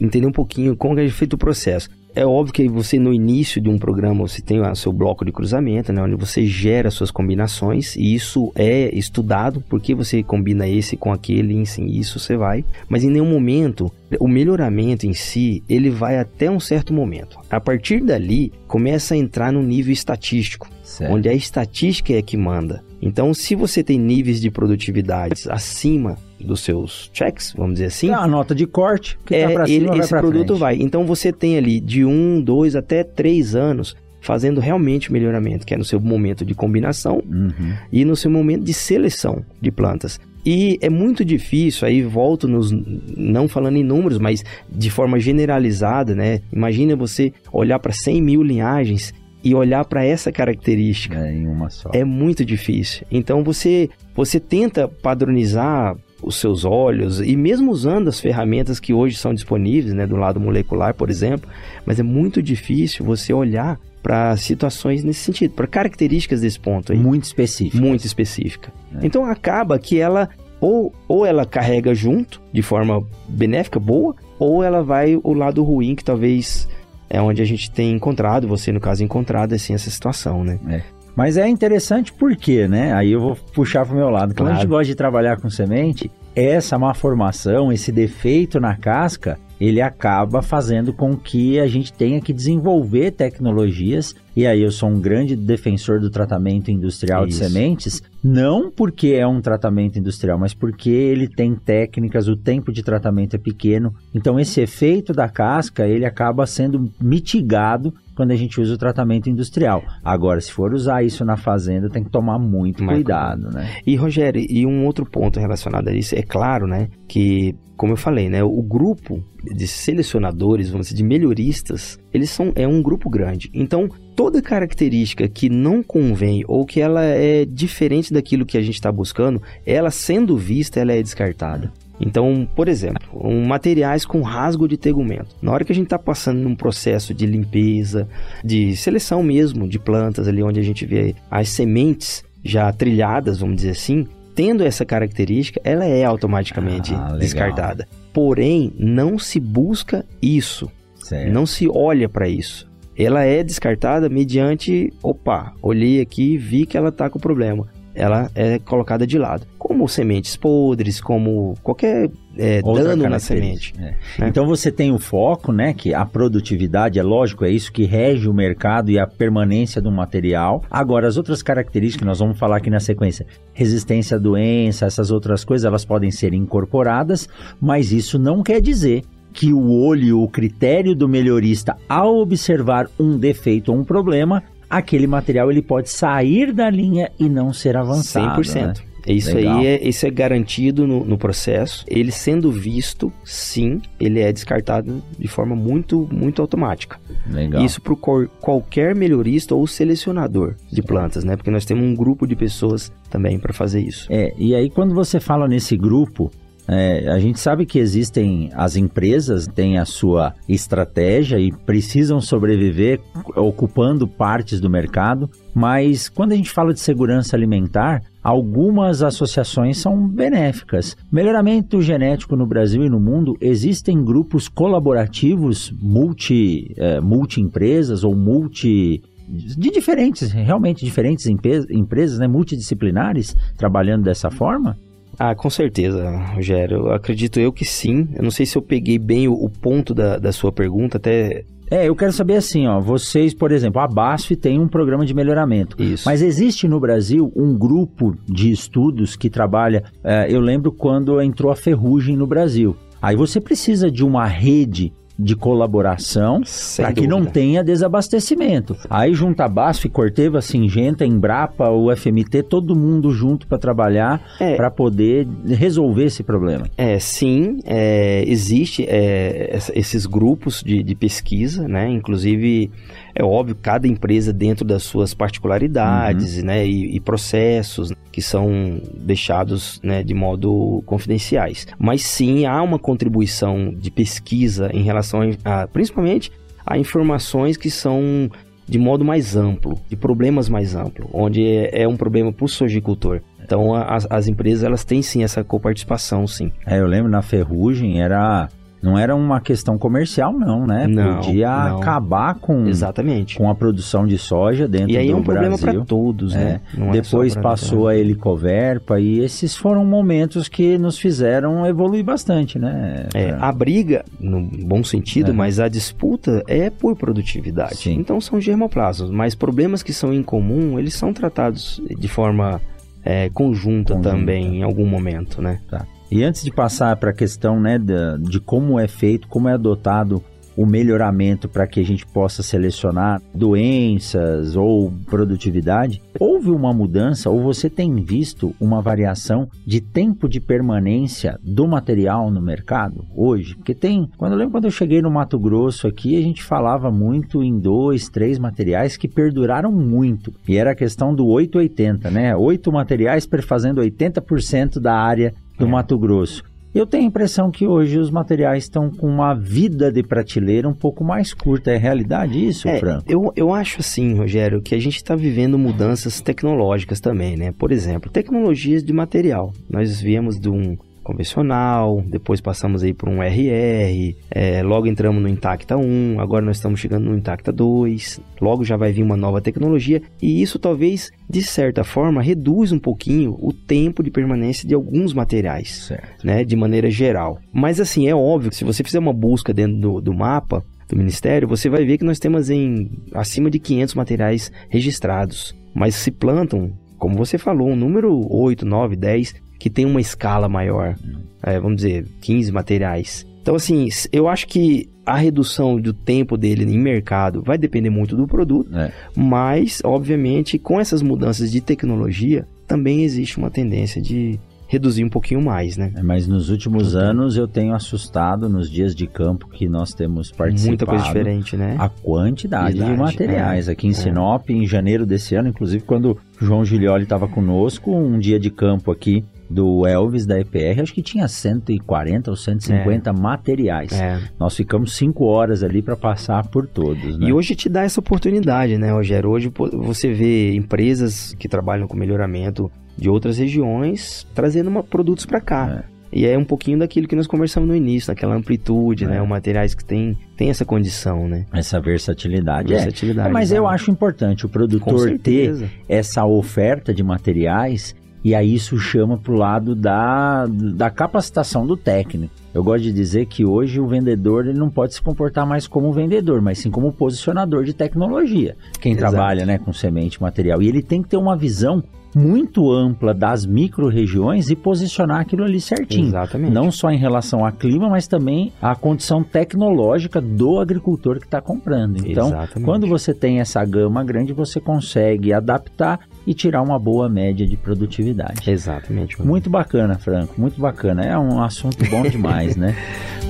[0.00, 1.88] entender um pouquinho como é feito o processo.
[2.14, 5.30] É óbvio que você no início de um programa você tem o seu bloco de
[5.30, 10.96] cruzamento, né, onde você gera suas combinações e isso é estudado porque você combina esse
[10.96, 12.64] com aquele, e sim, isso você vai.
[12.88, 17.38] Mas em nenhum momento o melhoramento em si ele vai até um certo momento.
[17.48, 21.12] A partir dali começa a entrar no nível estatístico, certo.
[21.12, 22.82] onde a estatística é que manda.
[23.00, 28.10] Então, se você tem níveis de produtividade acima dos seus checks, vamos dizer assim.
[28.10, 30.58] A nota de corte que tá é, tá pra cima, ele, esse produto frente.
[30.58, 30.76] vai.
[30.76, 35.72] Então você tem ali de um, dois até três anos fazendo realmente o melhoramento, que
[35.72, 37.72] é no seu momento de combinação uhum.
[37.90, 40.20] e no seu momento de seleção de plantas.
[40.44, 42.70] E é muito difícil, aí volto nos,
[43.16, 46.40] não falando em números, mas de forma generalizada, né?
[46.50, 51.18] Imagina você olhar para 100 mil linhagens e olhar para essa característica.
[51.18, 51.90] É, em uma só.
[51.92, 53.06] É muito difícil.
[53.10, 59.16] Então você, você tenta padronizar os seus olhos e mesmo usando as ferramentas que hoje
[59.16, 61.48] são disponíveis, né, do lado molecular, por exemplo,
[61.86, 66.98] mas é muito difícil você olhar para situações nesse sentido, para características desse ponto aí.
[66.98, 67.78] Muito específica.
[67.78, 68.72] Muito específica.
[68.94, 69.06] É.
[69.06, 70.28] Então acaba que ela
[70.60, 75.94] ou, ou ela carrega junto de forma benéfica, boa, ou ela vai o lado ruim
[75.94, 76.68] que talvez
[77.10, 80.58] é onde a gente tem encontrado, você no caso encontrado assim essa situação, né?
[80.68, 80.82] É.
[81.16, 82.94] Mas é interessante porque, né?
[82.94, 84.32] Aí eu vou puxar para o meu lado.
[84.32, 84.52] Quando claro.
[84.52, 89.82] a gente gosta de trabalhar com semente, essa má formação, esse defeito na casca, ele
[89.82, 94.14] acaba fazendo com que a gente tenha que desenvolver tecnologias.
[94.36, 97.38] E aí eu sou um grande defensor do tratamento industrial Isso.
[97.38, 102.72] de sementes, não porque é um tratamento industrial, mas porque ele tem técnicas, o tempo
[102.72, 103.94] de tratamento é pequeno.
[104.14, 109.30] Então esse efeito da casca, ele acaba sendo mitigado quando a gente usa o tratamento
[109.30, 109.82] industrial.
[110.04, 113.78] Agora, se for usar isso na fazenda, tem que tomar muito cuidado, né?
[113.86, 117.96] E Rogério, e um outro ponto relacionado a isso, é claro, né, que como eu
[117.96, 123.08] falei, né, o grupo de selecionadores, vamos dizer, de melhoristas, eles são é um grupo
[123.08, 123.50] grande.
[123.54, 128.74] Então, toda característica que não convém ou que ela é diferente daquilo que a gente
[128.74, 131.72] está buscando, ela sendo vista, ela é descartada.
[132.00, 135.36] Então, por exemplo, um materiais com rasgo de tegumento.
[135.42, 138.08] Na hora que a gente está passando num processo de limpeza,
[138.42, 143.56] de seleção mesmo de plantas ali onde a gente vê as sementes já trilhadas, vamos
[143.56, 147.86] dizer assim, tendo essa característica, ela é automaticamente ah, descartada.
[148.14, 150.70] Porém, não se busca isso.
[150.96, 151.30] Certo.
[151.30, 152.68] Não se olha para isso.
[152.96, 158.58] Ela é descartada mediante, opa, olhei aqui, vi que ela está com problema ela é
[158.58, 159.46] colocada de lado.
[159.58, 163.74] Como sementes podres, como qualquer é, dano na semente.
[163.78, 163.82] É.
[163.82, 164.28] Né?
[164.28, 165.74] Então você tem o foco, né?
[165.74, 169.90] Que a produtividade, é lógico, é isso que rege o mercado e a permanência do
[169.90, 170.62] material.
[170.70, 175.10] Agora, as outras características que nós vamos falar aqui na sequência, resistência à doença, essas
[175.10, 177.28] outras coisas, elas podem ser incorporadas,
[177.60, 183.16] mas isso não quer dizer que o olho, o critério do melhorista, ao observar um
[183.16, 188.40] defeito ou um problema, aquele material ele pode sair da linha e não ser avançado.
[188.40, 188.54] 100%.
[188.54, 188.74] Né?
[189.06, 189.58] Isso Legal.
[189.58, 191.84] aí é, isso é garantido no, no, processo.
[191.88, 196.98] Ele sendo visto, sim, ele é descartado de forma muito, muito automática.
[197.28, 197.64] Legal.
[197.64, 197.94] Isso para
[198.40, 201.36] qualquer melhorista ou selecionador de plantas, né?
[201.36, 204.06] Porque nós temos um grupo de pessoas também para fazer isso.
[204.10, 206.30] É, e aí quando você fala nesse grupo,
[206.72, 213.00] é, a gente sabe que existem as empresas, têm a sua estratégia e precisam sobreviver
[213.34, 220.06] ocupando partes do mercado, mas quando a gente fala de segurança alimentar, algumas associações são
[220.06, 220.96] benéficas.
[221.10, 229.02] Melhoramento genético no Brasil e no mundo, existem grupos colaborativos multi, é, multi-empresas ou multi
[229.28, 234.76] de diferentes, realmente diferentes empresas, né, multidisciplinares, trabalhando dessa forma?
[235.18, 236.90] Ah, com certeza, Rogério.
[236.90, 238.08] Acredito eu que sim.
[238.14, 241.44] Eu não sei se eu peguei bem o, o ponto da, da sua pergunta, até
[241.70, 245.14] é, eu quero saber assim, ó, vocês, por exemplo, a BASF tem um programa de
[245.14, 245.80] melhoramento.
[245.80, 246.02] Isso.
[246.04, 251.52] Mas existe no Brasil um grupo de estudos que trabalha, é, eu lembro quando entrou
[251.52, 252.76] a ferrugem no Brasil.
[253.00, 254.92] Aí você precisa de uma rede
[255.22, 256.40] de colaboração
[256.76, 258.76] para que não tenha desabastecimento.
[258.88, 264.56] Aí junta a BASF, Corteva, Singenta, Embrapa, o FMT, todo mundo junto para trabalhar é.
[264.56, 266.66] para poder resolver esse problema.
[266.76, 271.88] É, sim, é, existe é, esses grupos de, de pesquisa, né?
[271.90, 272.70] Inclusive
[273.14, 276.44] é óbvio, cada empresa dentro das suas particularidades uhum.
[276.44, 281.66] né, e, e, processos que são deixados né, de modo confidenciais.
[281.78, 286.30] Mas sim, há uma contribuição de pesquisa em relação a, principalmente
[286.66, 288.30] a informações que são
[288.68, 292.48] de modo mais amplo, de problemas mais amplos, onde é, é um problema para o
[292.48, 293.20] sojicultor.
[293.42, 296.52] Então as, as empresas elas têm sim essa coparticipação, sim.
[296.64, 298.48] É, eu lembro na ferrugem era
[298.82, 300.86] não era uma questão comercial, não, né?
[300.86, 301.78] Não, Podia não.
[301.78, 303.36] acabar com, Exatamente.
[303.36, 305.06] com a produção de soja dentro do Brasil.
[305.06, 306.60] E aí é um problema para todos, né?
[306.76, 306.90] É.
[306.90, 313.06] Depois passou a Helicoverpa e esses foram momentos que nos fizeram evoluir bastante, né?
[313.14, 315.34] É, a briga, no bom sentido, é.
[315.34, 317.76] mas a disputa é por produtividade.
[317.76, 317.94] Sim.
[317.94, 322.60] Então são germoplasmas, mas problemas que são em comum, eles são tratados de forma
[323.04, 325.60] é, conjunta, conjunta também em algum momento, né?
[325.68, 325.86] Tá.
[326.10, 329.52] E antes de passar para a questão né, de, de como é feito, como é
[329.52, 330.22] adotado
[330.56, 337.42] o melhoramento para que a gente possa selecionar doenças ou produtividade, houve uma mudança ou
[337.42, 343.54] você tem visto uma variação de tempo de permanência do material no mercado hoje?
[343.54, 346.90] Porque tem, quando eu lembro quando eu cheguei no Mato Grosso aqui, a gente falava
[346.90, 350.34] muito em dois, três materiais que perduraram muito.
[350.46, 352.36] E era a questão do 880, né?
[352.36, 355.68] Oito materiais fazendo 80% da área do é.
[355.68, 356.42] Mato Grosso.
[356.72, 360.72] Eu tenho a impressão que hoje os materiais estão com uma vida de prateleira um
[360.72, 361.72] pouco mais curta.
[361.72, 363.04] É realidade isso, é, Franco?
[363.08, 367.52] Eu, eu acho assim, Rogério, que a gente está vivendo mudanças tecnológicas também, né?
[367.52, 369.52] Por exemplo, tecnologias de material.
[369.68, 370.76] Nós viemos de um
[371.10, 376.56] convencional, depois passamos aí por um RR, é, logo entramos no Intacta 1, agora nós
[376.56, 381.10] estamos chegando no Intacta 2, logo já vai vir uma nova tecnologia e isso talvez,
[381.28, 386.24] de certa forma, reduz um pouquinho o tempo de permanência de alguns materiais, certo.
[386.24, 387.38] né, de maneira geral.
[387.52, 390.96] Mas assim, é óbvio que se você fizer uma busca dentro do, do mapa, do
[390.96, 396.10] Ministério, você vai ver que nós temos em acima de 500 materiais registrados, mas se
[396.10, 400.96] plantam como você falou, um número 8, 9, 10 que tem uma escala maior,
[401.42, 403.26] é, vamos dizer, 15 materiais.
[403.42, 408.16] Então, assim, eu acho que a redução do tempo dele em mercado vai depender muito
[408.16, 408.90] do produto, é.
[409.14, 415.42] mas, obviamente, com essas mudanças de tecnologia, também existe uma tendência de reduzir um pouquinho
[415.42, 415.92] mais, né?
[415.96, 419.92] É, mas nos últimos então, anos eu tenho assustado nos dias de campo que nós
[419.92, 420.68] temos participado.
[420.68, 421.74] Muita coisa diferente, né?
[421.76, 423.68] A quantidade Verdade, de materiais.
[423.68, 423.94] É, Aqui em é.
[423.94, 428.92] Sinop, em janeiro desse ano, inclusive quando João Gilioli estava conosco, um dia de campo
[428.92, 433.12] aqui do Elvis da EPR, acho que tinha 140 ou 150 é.
[433.12, 433.92] materiais.
[433.92, 434.20] É.
[434.38, 437.18] Nós ficamos cinco horas ali para passar por todos.
[437.18, 437.28] Né?
[437.28, 439.30] E hoje te dá essa oportunidade, né, Rogério?
[439.30, 445.40] Hoje você vê empresas que trabalham com melhoramento de outras regiões trazendo uma, produtos para
[445.40, 445.84] cá.
[445.86, 446.00] É.
[446.12, 449.12] E é um pouquinho daquilo que nós conversamos no início, daquela amplitude, né?
[449.12, 449.14] é.
[449.16, 449.22] né?
[449.22, 451.46] Os materiais que tem, tem essa condição, né?
[451.52, 452.72] Essa versatilidade.
[452.72, 452.76] É.
[452.76, 453.32] versatilidade é.
[453.32, 459.16] Mas eu acho importante o produtor ter essa oferta de materiais e aí isso chama
[459.16, 462.32] para o lado da, da capacitação do técnico.
[462.52, 465.92] Eu gosto de dizer que hoje o vendedor ele não pode se comportar mais como
[465.92, 468.56] vendedor, mas sim como posicionador de tecnologia.
[468.80, 469.12] Quem Exato.
[469.12, 470.60] trabalha né, com semente material.
[470.60, 471.82] E ele tem que ter uma visão
[472.14, 476.08] muito ampla das micro-regiões e posicionar aquilo ali certinho.
[476.08, 476.52] Exatamente.
[476.52, 481.40] Não só em relação ao clima, mas também à condição tecnológica do agricultor que está
[481.40, 481.98] comprando.
[481.98, 482.64] Então, Exatamente.
[482.64, 486.00] quando você tem essa gama grande, você consegue adaptar
[486.30, 488.48] e tirar uma boa média de produtividade.
[488.48, 489.20] Exatamente.
[489.20, 491.04] Muito bacana, Franco, muito bacana.
[491.04, 492.76] É um assunto bom demais, né?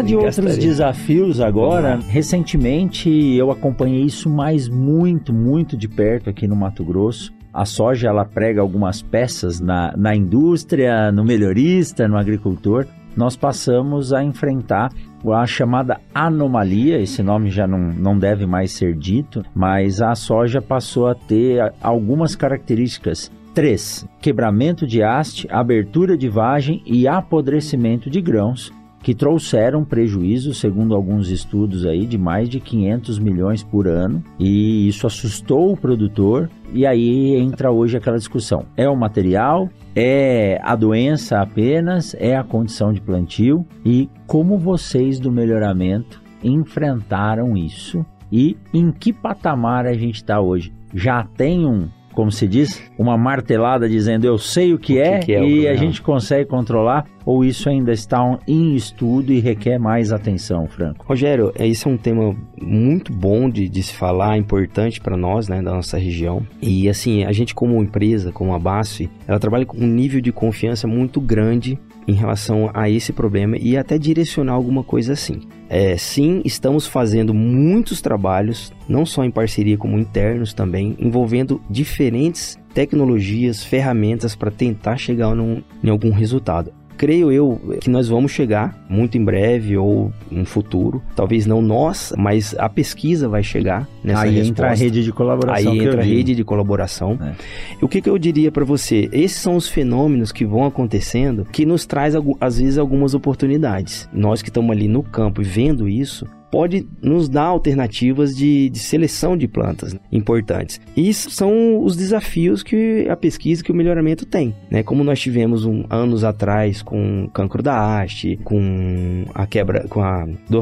[0.00, 1.98] Falar de outros desafios agora.
[2.08, 7.32] Recentemente eu acompanhei isso mais muito, muito de perto aqui no Mato Grosso.
[7.52, 12.86] A soja ela prega algumas peças na, na indústria, no melhorista, no agricultor.
[13.16, 14.92] Nós passamos a enfrentar
[15.34, 20.62] a chamada anomalia, esse nome já não, não deve mais ser dito, mas a soja
[20.62, 24.06] passou a ter algumas características 3.
[24.22, 28.72] Quebramento de haste, abertura de vagem e apodrecimento de grãos,
[29.02, 34.86] que trouxeram prejuízo, segundo alguns estudos aí, de mais de 500 milhões por ano, e
[34.88, 36.50] isso assustou o produtor.
[36.72, 42.44] E aí entra hoje aquela discussão: é o material, é a doença apenas, é a
[42.44, 49.94] condição de plantio e como vocês do melhoramento enfrentaram isso e em que patamar a
[49.94, 50.72] gente está hoje?
[50.94, 51.88] Já tem um
[52.20, 55.66] como se diz, uma martelada dizendo eu sei o que, o é, que é e
[55.66, 57.06] a gente consegue controlar?
[57.24, 61.02] Ou isso ainda está em estudo e requer mais atenção, Franco?
[61.08, 65.62] Rogério, esse é um tema muito bom de, de se falar, importante para nós, né,
[65.62, 66.46] da nossa região.
[66.60, 70.30] E assim, a gente como empresa, como a BASF, ela trabalha com um nível de
[70.30, 71.78] confiança muito grande
[72.10, 75.42] em relação a esse problema e até direcionar alguma coisa assim.
[75.68, 82.58] É, sim, estamos fazendo muitos trabalhos, não só em parceria como internos também, envolvendo diferentes
[82.74, 88.78] tecnologias, ferramentas para tentar chegar num, em algum resultado creio eu que nós vamos chegar
[88.86, 91.02] muito em breve ou no futuro.
[91.16, 94.50] Talvez não nós, mas a pesquisa vai chegar nessa Aí resposta.
[94.50, 95.72] entra a rede de colaboração.
[95.72, 97.18] Aí entra a rede de colaboração.
[97.18, 97.34] É.
[97.82, 99.08] O que, que eu diria para você?
[99.12, 104.06] Esses são os fenômenos que vão acontecendo que nos traz às vezes algumas oportunidades.
[104.12, 108.78] Nós que estamos ali no campo e vendo isso, pode nos dar alternativas de, de
[108.78, 110.80] seleção de plantas né, importantes.
[110.96, 114.54] E isso são os desafios que a pesquisa, que o melhoramento tem.
[114.70, 114.82] Né?
[114.82, 120.02] Como nós tivemos um, anos atrás com o cancro da haste, com a quebra, com
[120.02, 120.60] a do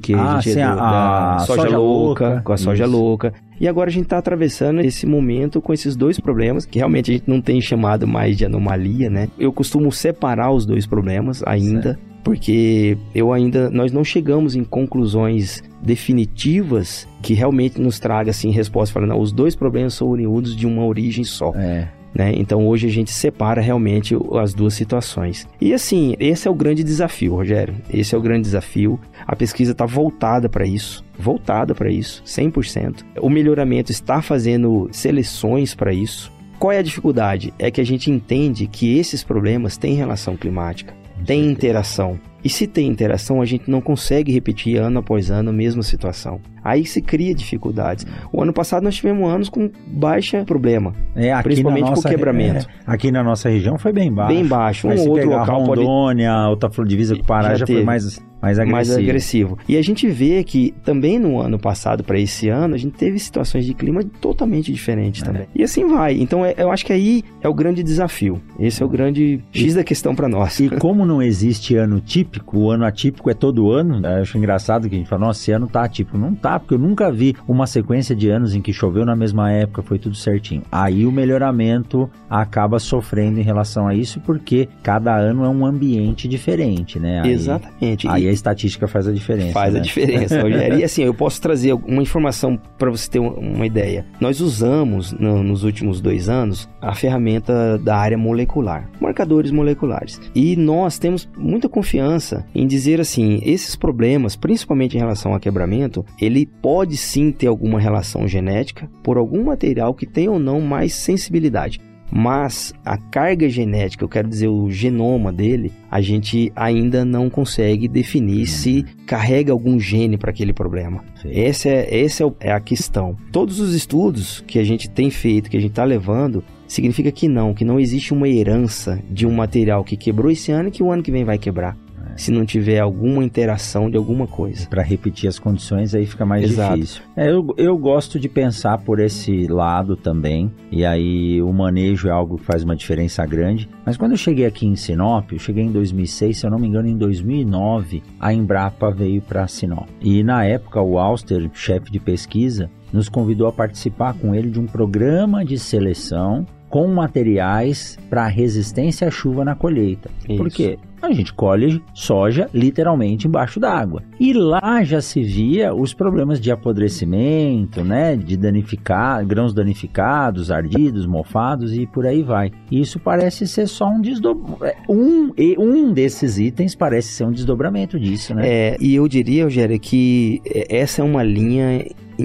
[0.00, 2.56] que ah, a gente sim, é do, a, a soja, soja louca, louca, com a
[2.56, 2.92] soja isso.
[2.92, 3.32] louca.
[3.60, 7.14] E agora a gente está atravessando esse momento com esses dois problemas, que realmente a
[7.14, 9.28] gente não tem chamado mais de anomalia, né?
[9.38, 11.94] Eu costumo separar os dois problemas ainda.
[11.94, 18.50] Certo porque eu ainda nós não chegamos em conclusões definitivas que realmente nos traga assim
[18.50, 21.54] resposta falando os dois problemas são oriundos de uma origem só.
[21.56, 21.88] É.
[22.14, 22.34] Né?
[22.36, 25.48] Então hoje a gente separa realmente as duas situações.
[25.58, 27.74] E assim, esse é o grande desafio, Rogério.
[27.90, 29.00] Esse é o grande desafio.
[29.26, 33.04] A pesquisa está voltada para isso, voltada para isso, 100%.
[33.22, 37.54] O melhoramento está fazendo seleções para isso qual é a dificuldade?
[37.56, 40.92] É que a gente entende que esses problemas têm relação climática,
[41.26, 42.18] têm interação.
[42.42, 46.40] E se tem interação, a gente não consegue repetir ano após ano a mesma situação.
[46.68, 48.06] Aí se cria dificuldades.
[48.32, 52.66] O ano passado nós tivemos anos com baixa problema, É, principalmente nossa, quebramento.
[52.68, 54.34] é, aqui na nossa região foi bem baixo.
[54.34, 54.86] Bem baixo.
[54.86, 57.82] Um Mas outro pegar local pode Rondônia, outra flor divisa com Pará Já já, foi
[57.84, 58.72] mais, mais agressivo.
[58.72, 59.58] mais agressivo.
[59.68, 63.18] E a gente vê que também no ano passado para esse ano, a gente teve
[63.18, 65.24] situações de clima totalmente diferentes É.
[65.26, 65.46] também.
[65.54, 66.14] E assim vai.
[66.20, 68.40] Então é- eu acho que aí é o grande desafio.
[68.58, 70.58] Esse é o grande X da questão para nós.
[70.60, 74.18] E como não existe ano típico, o ano atípico é todo ano, né?
[74.18, 76.16] eu acho engraçado que a gente fala, nossa, esse ano tá atípico.
[76.18, 79.50] Não tá, porque eu nunca vi uma sequência de anos em que choveu na mesma
[79.50, 80.62] época, foi tudo certinho.
[80.70, 86.26] Aí o melhoramento acaba sofrendo em relação a isso, porque cada ano é um ambiente
[86.28, 87.22] diferente, né?
[87.24, 88.08] Aí, Exatamente.
[88.08, 89.52] Aí E a estatística faz a diferença.
[89.52, 89.80] faz né?
[89.80, 90.78] a diferença, Rogério.
[90.78, 94.04] E assim, eu posso trazer uma informação para você ter uma- uma ideia.
[94.20, 100.20] Nós usamos no- nos últimos dois anos a ferramenta da área molecular, marcadores moleculares.
[100.34, 106.04] E nós temos muita confiança em dizer assim, esses problemas, principalmente em relação a quebramento,
[106.20, 110.94] ele pode sim ter alguma relação genética por algum material que tenha ou não mais
[110.94, 111.80] sensibilidade.
[112.10, 117.86] Mas a carga genética, eu quero dizer o genoma dele, a gente ainda não consegue
[117.86, 121.04] definir se carrega algum gene para aquele problema.
[121.24, 123.16] Essa é, essa é é a questão.
[123.30, 127.28] Todos os estudos que a gente tem feito, que a gente está levando, significa que
[127.28, 130.82] não, que não existe uma herança de um material que quebrou esse ano e que
[130.82, 131.76] o ano que vem vai quebrar.
[132.18, 134.68] Se não tiver alguma interação de alguma coisa.
[134.68, 136.74] Para repetir as condições aí fica mais Exato.
[136.74, 137.02] difícil.
[137.16, 142.10] É, eu, eu gosto de pensar por esse lado também, e aí o manejo é
[142.10, 143.68] algo que faz uma diferença grande.
[143.86, 146.66] Mas quando eu cheguei aqui em Sinop, eu cheguei em 2006, se eu não me
[146.66, 149.88] engano, em 2009, a Embrapa veio para Sinop.
[150.02, 154.58] E na época o Auster, chefe de pesquisa, nos convidou a participar com ele de
[154.58, 160.10] um programa de seleção com materiais para resistência à chuva na colheita.
[160.26, 160.56] Por Isso.
[160.56, 160.78] quê?
[161.00, 164.02] A gente colhe soja literalmente embaixo d'água.
[164.18, 168.16] E lá já se via os problemas de apodrecimento, né?
[168.16, 172.50] De danificar, grãos danificados, ardidos, mofados e por aí vai.
[172.70, 174.76] Isso parece ser só um desdobramento.
[174.88, 178.42] Um, e- um desses itens parece ser um desdobramento disso, né?
[178.48, 181.84] É, e eu diria, Rogério, que é, essa é uma linha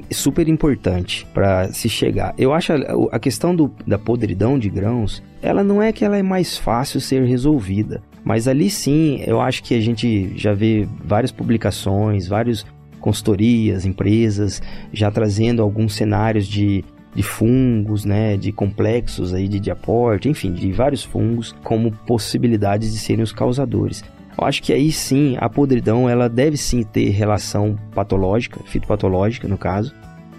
[0.09, 2.33] super importante para se chegar.
[2.37, 2.77] Eu acho a,
[3.11, 6.99] a questão do- da podridão de grãos, ela não é que ela é mais fácil
[6.99, 12.65] ser resolvida, mas ali sim, eu acho que a gente já vê várias publicações, várias
[12.99, 14.61] consultorias, empresas
[14.93, 16.83] já trazendo alguns cenários de
[17.15, 22.91] de fungos, né, de complexos aí de, de aporte, enfim, de vários fungos como possibilidades
[22.91, 24.03] de serem os causadores.
[24.37, 29.57] Eu acho que aí sim a podridão ela deve sim ter relação patológica, fitopatológica no
[29.57, 29.93] caso,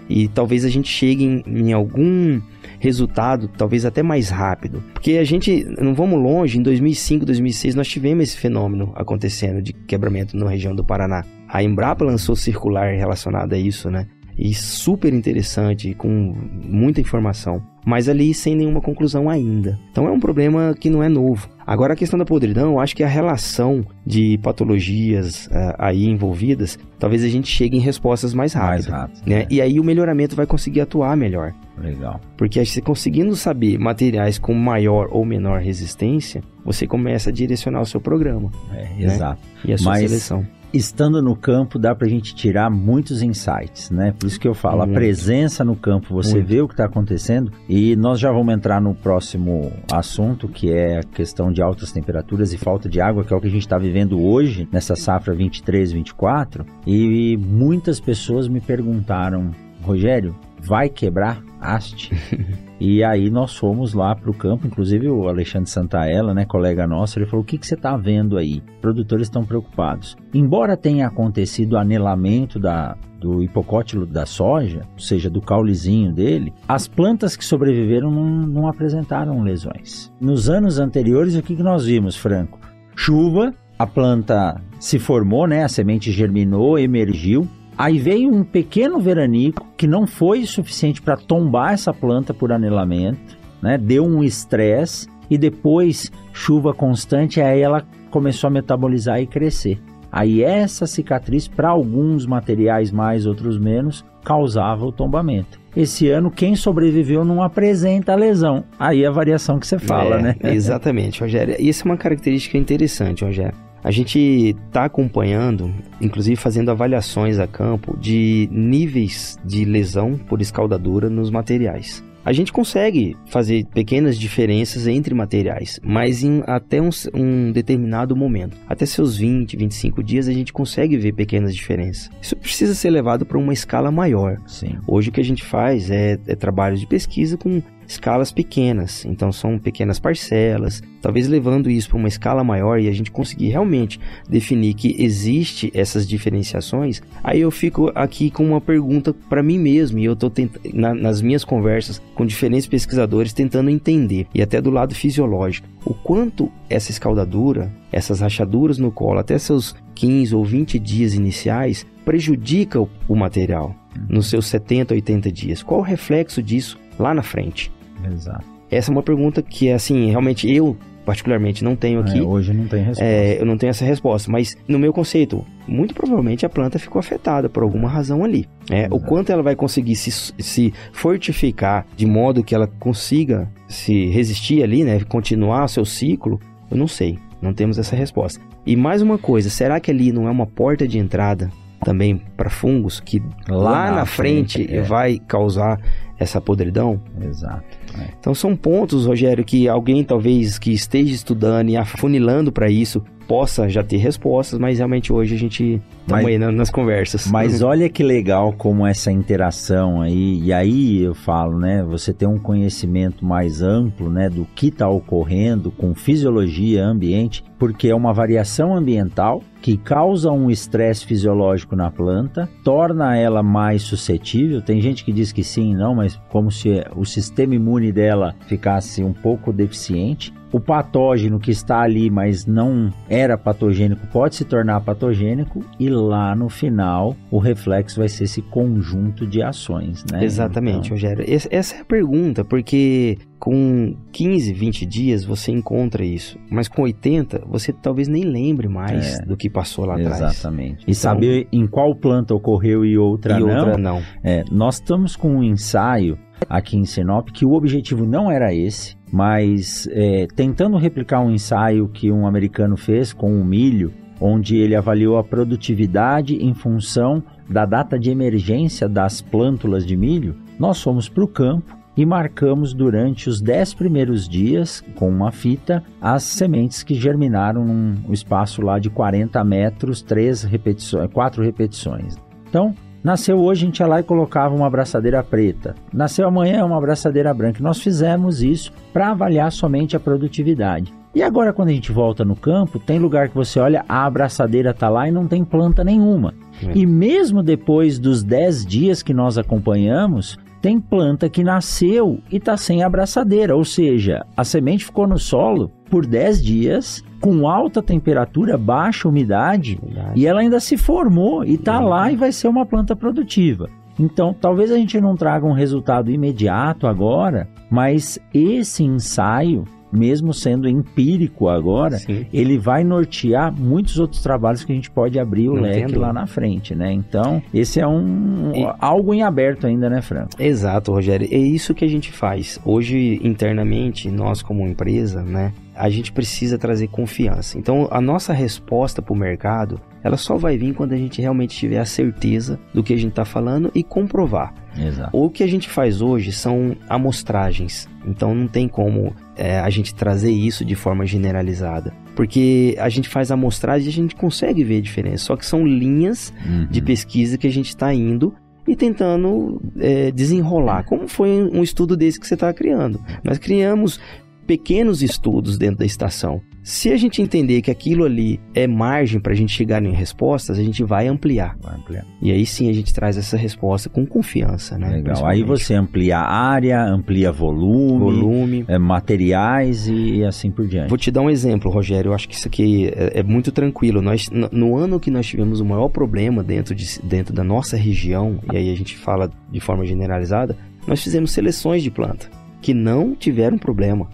[0.09, 2.41] e talvez a gente chegue em, em algum
[2.85, 4.83] resultado talvez até mais rápido.
[4.93, 9.73] Porque a gente, não vamos longe, em 2005, 2006 nós tivemos esse fenômeno acontecendo de
[9.73, 11.23] quebramento na região do Paraná.
[11.49, 14.07] A Embrapa lançou circular relacionado a isso, né?
[14.37, 17.63] E super interessante, com muita informação.
[17.85, 19.79] Mas ali sem nenhuma conclusão ainda.
[19.91, 21.47] Então é um problema que não é novo.
[21.65, 26.77] Agora a questão da podridão, eu acho que a relação de patologias ah, aí envolvidas,
[26.99, 28.87] talvez a gente chegue em respostas mais Mais rápidas.
[28.87, 29.29] rápido.
[29.29, 29.47] Né?
[29.49, 31.53] E aí o melhoramento vai conseguir atuar melhor.
[31.77, 32.19] Legal.
[32.37, 37.85] Porque você conseguindo saber materiais com maior ou menor resistência, você começa a direcionar o
[37.85, 39.41] seu programa É, Exato.
[39.63, 40.45] e a sua Mas- seleção.
[40.73, 44.13] estando no campo dá pra gente tirar muitos insights, né?
[44.17, 44.97] Por isso que eu falo, a Muito.
[44.97, 46.47] presença no campo, você Muito.
[46.47, 50.99] vê o que está acontecendo e nós já vamos entrar no próximo assunto, que é
[50.99, 53.61] a questão de altas temperaturas e falta de água, que é o que a gente
[53.61, 59.51] está vivendo hoje, nessa safra 23, 24, e muitas pessoas me perguntaram,
[59.81, 60.35] Rogério,
[60.65, 62.11] vai quebrar haste?
[62.77, 67.17] E aí nós fomos lá para o campo, inclusive o Alexandre Santaella, né, colega nosso,
[67.17, 68.61] ele falou: o que, que você está vendo aí?
[68.81, 70.17] Produtores estão preocupados.
[70.33, 76.53] Embora tenha acontecido o anelamento da, do hipocótilo da soja, ou seja, do caulezinho dele,
[76.67, 80.11] as plantas que sobreviveram não, não apresentaram lesões.
[80.19, 82.59] Nos anos anteriores, o que, que nós vimos, Franco?
[82.93, 87.47] Chuva, a planta se formou, né, a semente germinou, emergiu,
[87.77, 93.37] Aí veio um pequeno veranico que não foi suficiente para tombar essa planta por anelamento,
[93.61, 93.77] né?
[93.77, 99.79] Deu um estresse e depois chuva constante, aí ela começou a metabolizar e crescer.
[100.11, 105.59] Aí essa cicatriz, para alguns materiais mais, outros menos, causava o tombamento.
[105.75, 108.63] Esse ano, quem sobreviveu não apresenta a lesão.
[108.79, 110.35] Aí a variação que você fala, É, né?
[110.41, 111.55] Exatamente, Rogério.
[111.59, 113.64] Isso é uma característica interessante, Rogério.
[113.85, 115.71] A gente está acompanhando,
[116.01, 122.03] inclusive fazendo avaliações a campo de níveis de lesão por escaldadura nos materiais.
[122.25, 128.57] a gente consegue fazer pequenas diferenças entre materiais, mas em até um, um, determinado momento.
[128.67, 132.09] Até seus 20, 25 dias a gente consegue ver pequenas diferenças.
[132.19, 134.41] Isso precisa ser levado para uma escala maior.
[134.47, 134.79] Sim.
[134.87, 139.31] Hoje o que a gente faz é, é trabalho de pesquisa com escalas pequenas, então
[139.31, 143.99] são pequenas parcelas, talvez levando isso para uma escala maior e a gente conseguir realmente
[144.27, 149.99] definir que existe essas diferenciações, aí eu fico aqui com uma pergunta para mim mesmo
[149.99, 150.31] e eu estou
[150.73, 155.93] na, nas minhas conversas com diferentes pesquisadores tentando entender e até do lado fisiológico o
[155.93, 162.81] quanto essa escaldadura, essas rachaduras no colo até seus 15 ou 20 dias iniciais prejudica
[162.81, 163.75] o, o material
[164.09, 165.63] nos seus 70, 80 dias.
[165.63, 167.71] Qual o reflexo disso lá na frente?
[168.05, 168.45] Exato.
[168.69, 172.17] Essa é uma pergunta que, assim, realmente eu particularmente não tenho aqui.
[172.17, 173.03] É, hoje não tem resposta.
[173.03, 176.99] É, eu não tenho essa resposta, mas no meu conceito, muito provavelmente a planta ficou
[176.99, 178.49] afetada por alguma razão ali.
[178.71, 184.07] É, o quanto ela vai conseguir se, se fortificar de modo que ela consiga se
[184.07, 186.39] resistir ali, né, continuar seu ciclo,
[186.69, 187.19] eu não sei.
[187.41, 188.41] Não temos essa resposta.
[188.65, 191.51] E mais uma coisa, será que ali não é uma porta de entrada
[191.83, 194.81] também para fungos que lá, lá na, frente, frente é.
[194.81, 195.79] vai causar
[196.17, 197.01] essa podridão?
[197.21, 197.77] Exato.
[197.99, 198.09] É.
[198.19, 203.67] Então são pontos, Rogério, que alguém talvez que esteja estudando e afunilando para isso possa
[203.69, 207.27] já ter respostas, mas realmente hoje a gente estamos aí nas conversas.
[207.27, 212.27] Mas olha que legal como essa interação aí, e aí eu falo, né, você tem
[212.27, 218.13] um conhecimento mais amplo, né, do que está ocorrendo com fisiologia, ambiente, porque é uma
[218.13, 224.61] variação ambiental que causa um estresse fisiológico na planta, torna ela mais suscetível.
[224.61, 229.03] Tem gente que diz que sim, não, mas como se o sistema imune dela ficasse
[229.03, 234.79] um pouco deficiente o patógeno que está ali, mas não era patogênico, pode se tornar
[234.81, 240.23] patogênico e lá no final o reflexo vai ser esse conjunto de ações, né?
[240.23, 240.91] Exatamente, então...
[240.91, 241.25] Rogério.
[241.27, 247.43] Essa é a pergunta, porque com 15, 20 dias você encontra isso, mas com 80
[247.47, 250.21] você talvez nem lembre mais é, do que passou lá atrás.
[250.21, 250.79] Exatamente.
[250.79, 253.57] E então, saber em qual planta ocorreu e outra e não.
[253.57, 254.01] Outra não.
[254.23, 256.17] É, nós estamos com um ensaio
[256.49, 261.87] aqui em Sinop que o objetivo não era esse, mas é, tentando replicar um ensaio
[261.89, 267.65] que um americano fez com o milho, onde ele avaliou a produtividade em função da
[267.65, 273.29] data de emergência das plântulas de milho, nós fomos para o campo e marcamos durante
[273.29, 278.89] os 10 primeiros dias, com uma fita, as sementes que germinaram num espaço lá de
[278.89, 282.15] 40 metros, três repetições, quatro repetições.
[282.47, 282.73] Então,
[283.05, 285.75] Nasceu hoje, a gente ia lá e colocava uma abraçadeira preta.
[285.93, 287.61] Nasceu amanhã, uma abraçadeira branca.
[287.61, 290.91] Nós fizemos isso para avaliar somente a produtividade.
[291.13, 294.71] E agora, quando a gente volta no campo, tem lugar que você olha, a abraçadeira
[294.71, 296.33] está lá e não tem planta nenhuma.
[296.61, 296.71] É.
[296.75, 302.57] E mesmo depois dos 10 dias que nós acompanhamos, tem planta que nasceu e está
[302.57, 308.57] sem abraçadeira, ou seja, a semente ficou no solo por 10 dias com alta temperatura,
[308.57, 310.19] baixa umidade, Verdade.
[310.19, 313.69] e ela ainda se formou e está lá e vai ser uma planta produtiva.
[313.99, 320.67] Então, talvez a gente não traga um resultado imediato agora, mas esse ensaio mesmo sendo
[320.67, 322.25] empírico agora, Sim.
[322.33, 325.99] ele vai nortear muitos outros trabalhos que a gente pode abrir o Não leque entendo.
[325.99, 326.91] lá na frente, né?
[326.91, 328.67] Então, esse é um e...
[328.79, 330.29] algo em aberto ainda, né, Franco?
[330.39, 331.27] Exato, Rogério.
[331.31, 332.59] É isso que a gente faz.
[332.63, 337.57] Hoje, internamente, nós como empresa, né, a gente precisa trazer confiança.
[337.57, 341.55] Então, a nossa resposta para o mercado, ela só vai vir quando a gente realmente
[341.55, 344.53] tiver a certeza do que a gente está falando e comprovar.
[344.77, 345.09] Exato.
[345.11, 347.89] O que a gente faz hoje são amostragens.
[348.05, 351.93] Então, não tem como é, a gente trazer isso de forma generalizada.
[352.15, 355.25] Porque a gente faz amostragem e a gente consegue ver a diferença.
[355.25, 356.67] Só que são linhas uhum.
[356.67, 358.33] de pesquisa que a gente está indo
[358.67, 360.83] e tentando é, desenrolar.
[360.83, 362.99] Como foi um estudo desse que você está criando?
[363.23, 363.99] Nós criamos
[364.47, 366.41] pequenos estudos dentro da estação.
[366.65, 370.57] Se a gente entender que aquilo ali é margem para a gente chegar em respostas,
[370.57, 371.55] a gente vai ampliar.
[371.61, 372.03] vai ampliar.
[372.19, 374.89] E aí sim a gente traz essa resposta com confiança, né?
[374.89, 375.23] Legal.
[375.27, 378.65] Aí você amplia área, amplia volume, volume.
[378.67, 380.89] É, materiais e assim por diante.
[380.89, 382.09] Vou te dar um exemplo, Rogério.
[382.09, 384.01] Eu acho que isso aqui é, é muito tranquilo.
[384.01, 387.77] Nós, no, no, ano que nós tivemos o maior problema dentro, de, dentro da nossa
[387.77, 390.57] região, e aí a gente fala de forma generalizada,
[390.87, 392.27] nós fizemos seleções de planta
[392.59, 394.07] que não tiveram problema.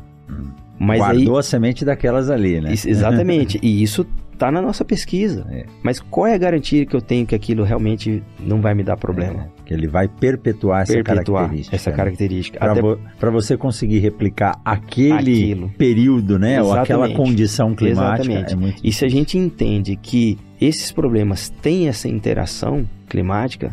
[0.84, 2.74] Mas Guardou aí, a semente daquelas ali, né?
[2.74, 3.60] Isso, exatamente.
[3.62, 4.04] e isso
[4.36, 5.46] tá na nossa pesquisa.
[5.52, 5.66] É.
[5.84, 8.98] Mas qual é a garantia que eu tenho que aquilo realmente não vai me dar
[8.98, 9.44] problema?
[9.44, 11.76] É, que ele vai perpetuar, perpetuar essa característica.
[11.76, 11.96] Essa né?
[11.96, 12.60] característica.
[12.60, 15.70] Para vo você conseguir replicar aquele aquilo.
[15.78, 16.54] período, né?
[16.54, 16.76] Exatamente.
[16.76, 18.34] Ou aquela condição climática.
[18.34, 18.78] Exatamente.
[18.84, 23.72] É e se a gente entende que esses problemas têm essa interação climática,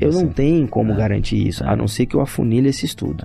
[0.00, 0.96] eu não tenho como é.
[0.96, 3.24] garantir isso, a não ser que eu afunilhe esse estudo.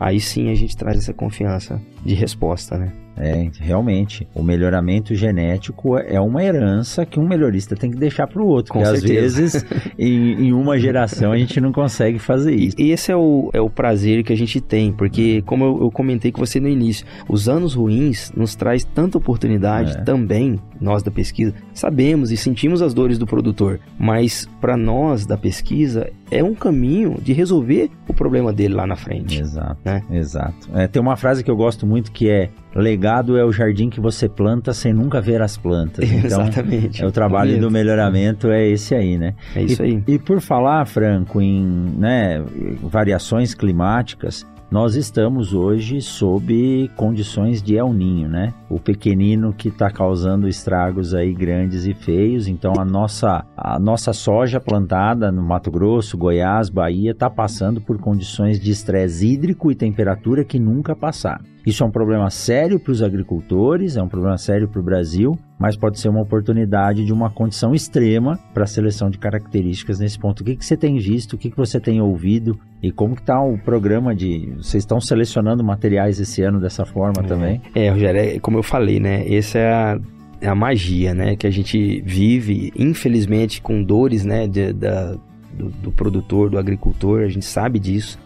[0.00, 2.90] Aí sim a gente traz essa confiança de resposta, né?
[3.20, 4.26] É, realmente.
[4.34, 8.72] O melhoramento genético é uma herança que um melhorista tem que deixar para o outro.
[8.72, 9.64] Com às vezes,
[9.98, 12.76] em, em, uma geração, a gente não consegue fazer isso.
[12.78, 15.90] E esse é o, é o prazer que a gente tem, porque, como eu, eu
[15.90, 20.00] comentei com você no início, os anos ruins nos traz tanta oportunidade é.
[20.00, 25.36] também, nós da pesquisa, sabemos e sentimos as dores do produtor, mas para nós da
[25.36, 29.40] pesquisa é um caminho de resolver o problema dele lá na frente.
[29.40, 29.78] Exato.
[29.84, 30.02] Né?
[30.10, 30.68] Exato.
[30.74, 34.00] É, tem uma frase que eu gosto muito que é legado é o jardim que
[34.00, 36.08] você planta sem nunca ver as plantas.
[36.20, 37.02] Então, Exatamente.
[37.02, 39.34] É o trabalho do melhoramento é esse aí, né?
[39.56, 40.04] É isso e, aí.
[40.06, 41.64] E por falar, Franco, em
[41.96, 42.44] né,
[42.82, 48.54] variações climáticas, nós estamos hoje sob condições de El Ninho, né?
[48.68, 52.46] O pequenino que está causando estragos aí grandes e feios.
[52.46, 57.98] Então a nossa, a nossa soja plantada no Mato Grosso, Goiás, Bahia está passando por
[57.98, 61.44] condições de estresse hídrico e temperatura que nunca passaram.
[61.66, 65.38] Isso é um problema sério para os agricultores, é um problema sério para o Brasil,
[65.58, 70.18] mas pode ser uma oportunidade de uma condição extrema para a seleção de características nesse
[70.18, 70.40] ponto.
[70.40, 73.40] O que, que você tem visto, o que, que você tem ouvido e como está
[73.40, 74.52] o programa de...
[74.56, 77.26] Vocês estão selecionando materiais esse ano dessa forma é.
[77.26, 77.62] também?
[77.74, 79.30] É, Rogério, é, como eu falei, né?
[79.32, 80.00] Essa é a
[80.40, 85.14] é a magia, né, que a gente vive, infelizmente, com dores, né, de, da,
[85.52, 88.18] do, do, produtor, do agricultor, a gente sabe disso.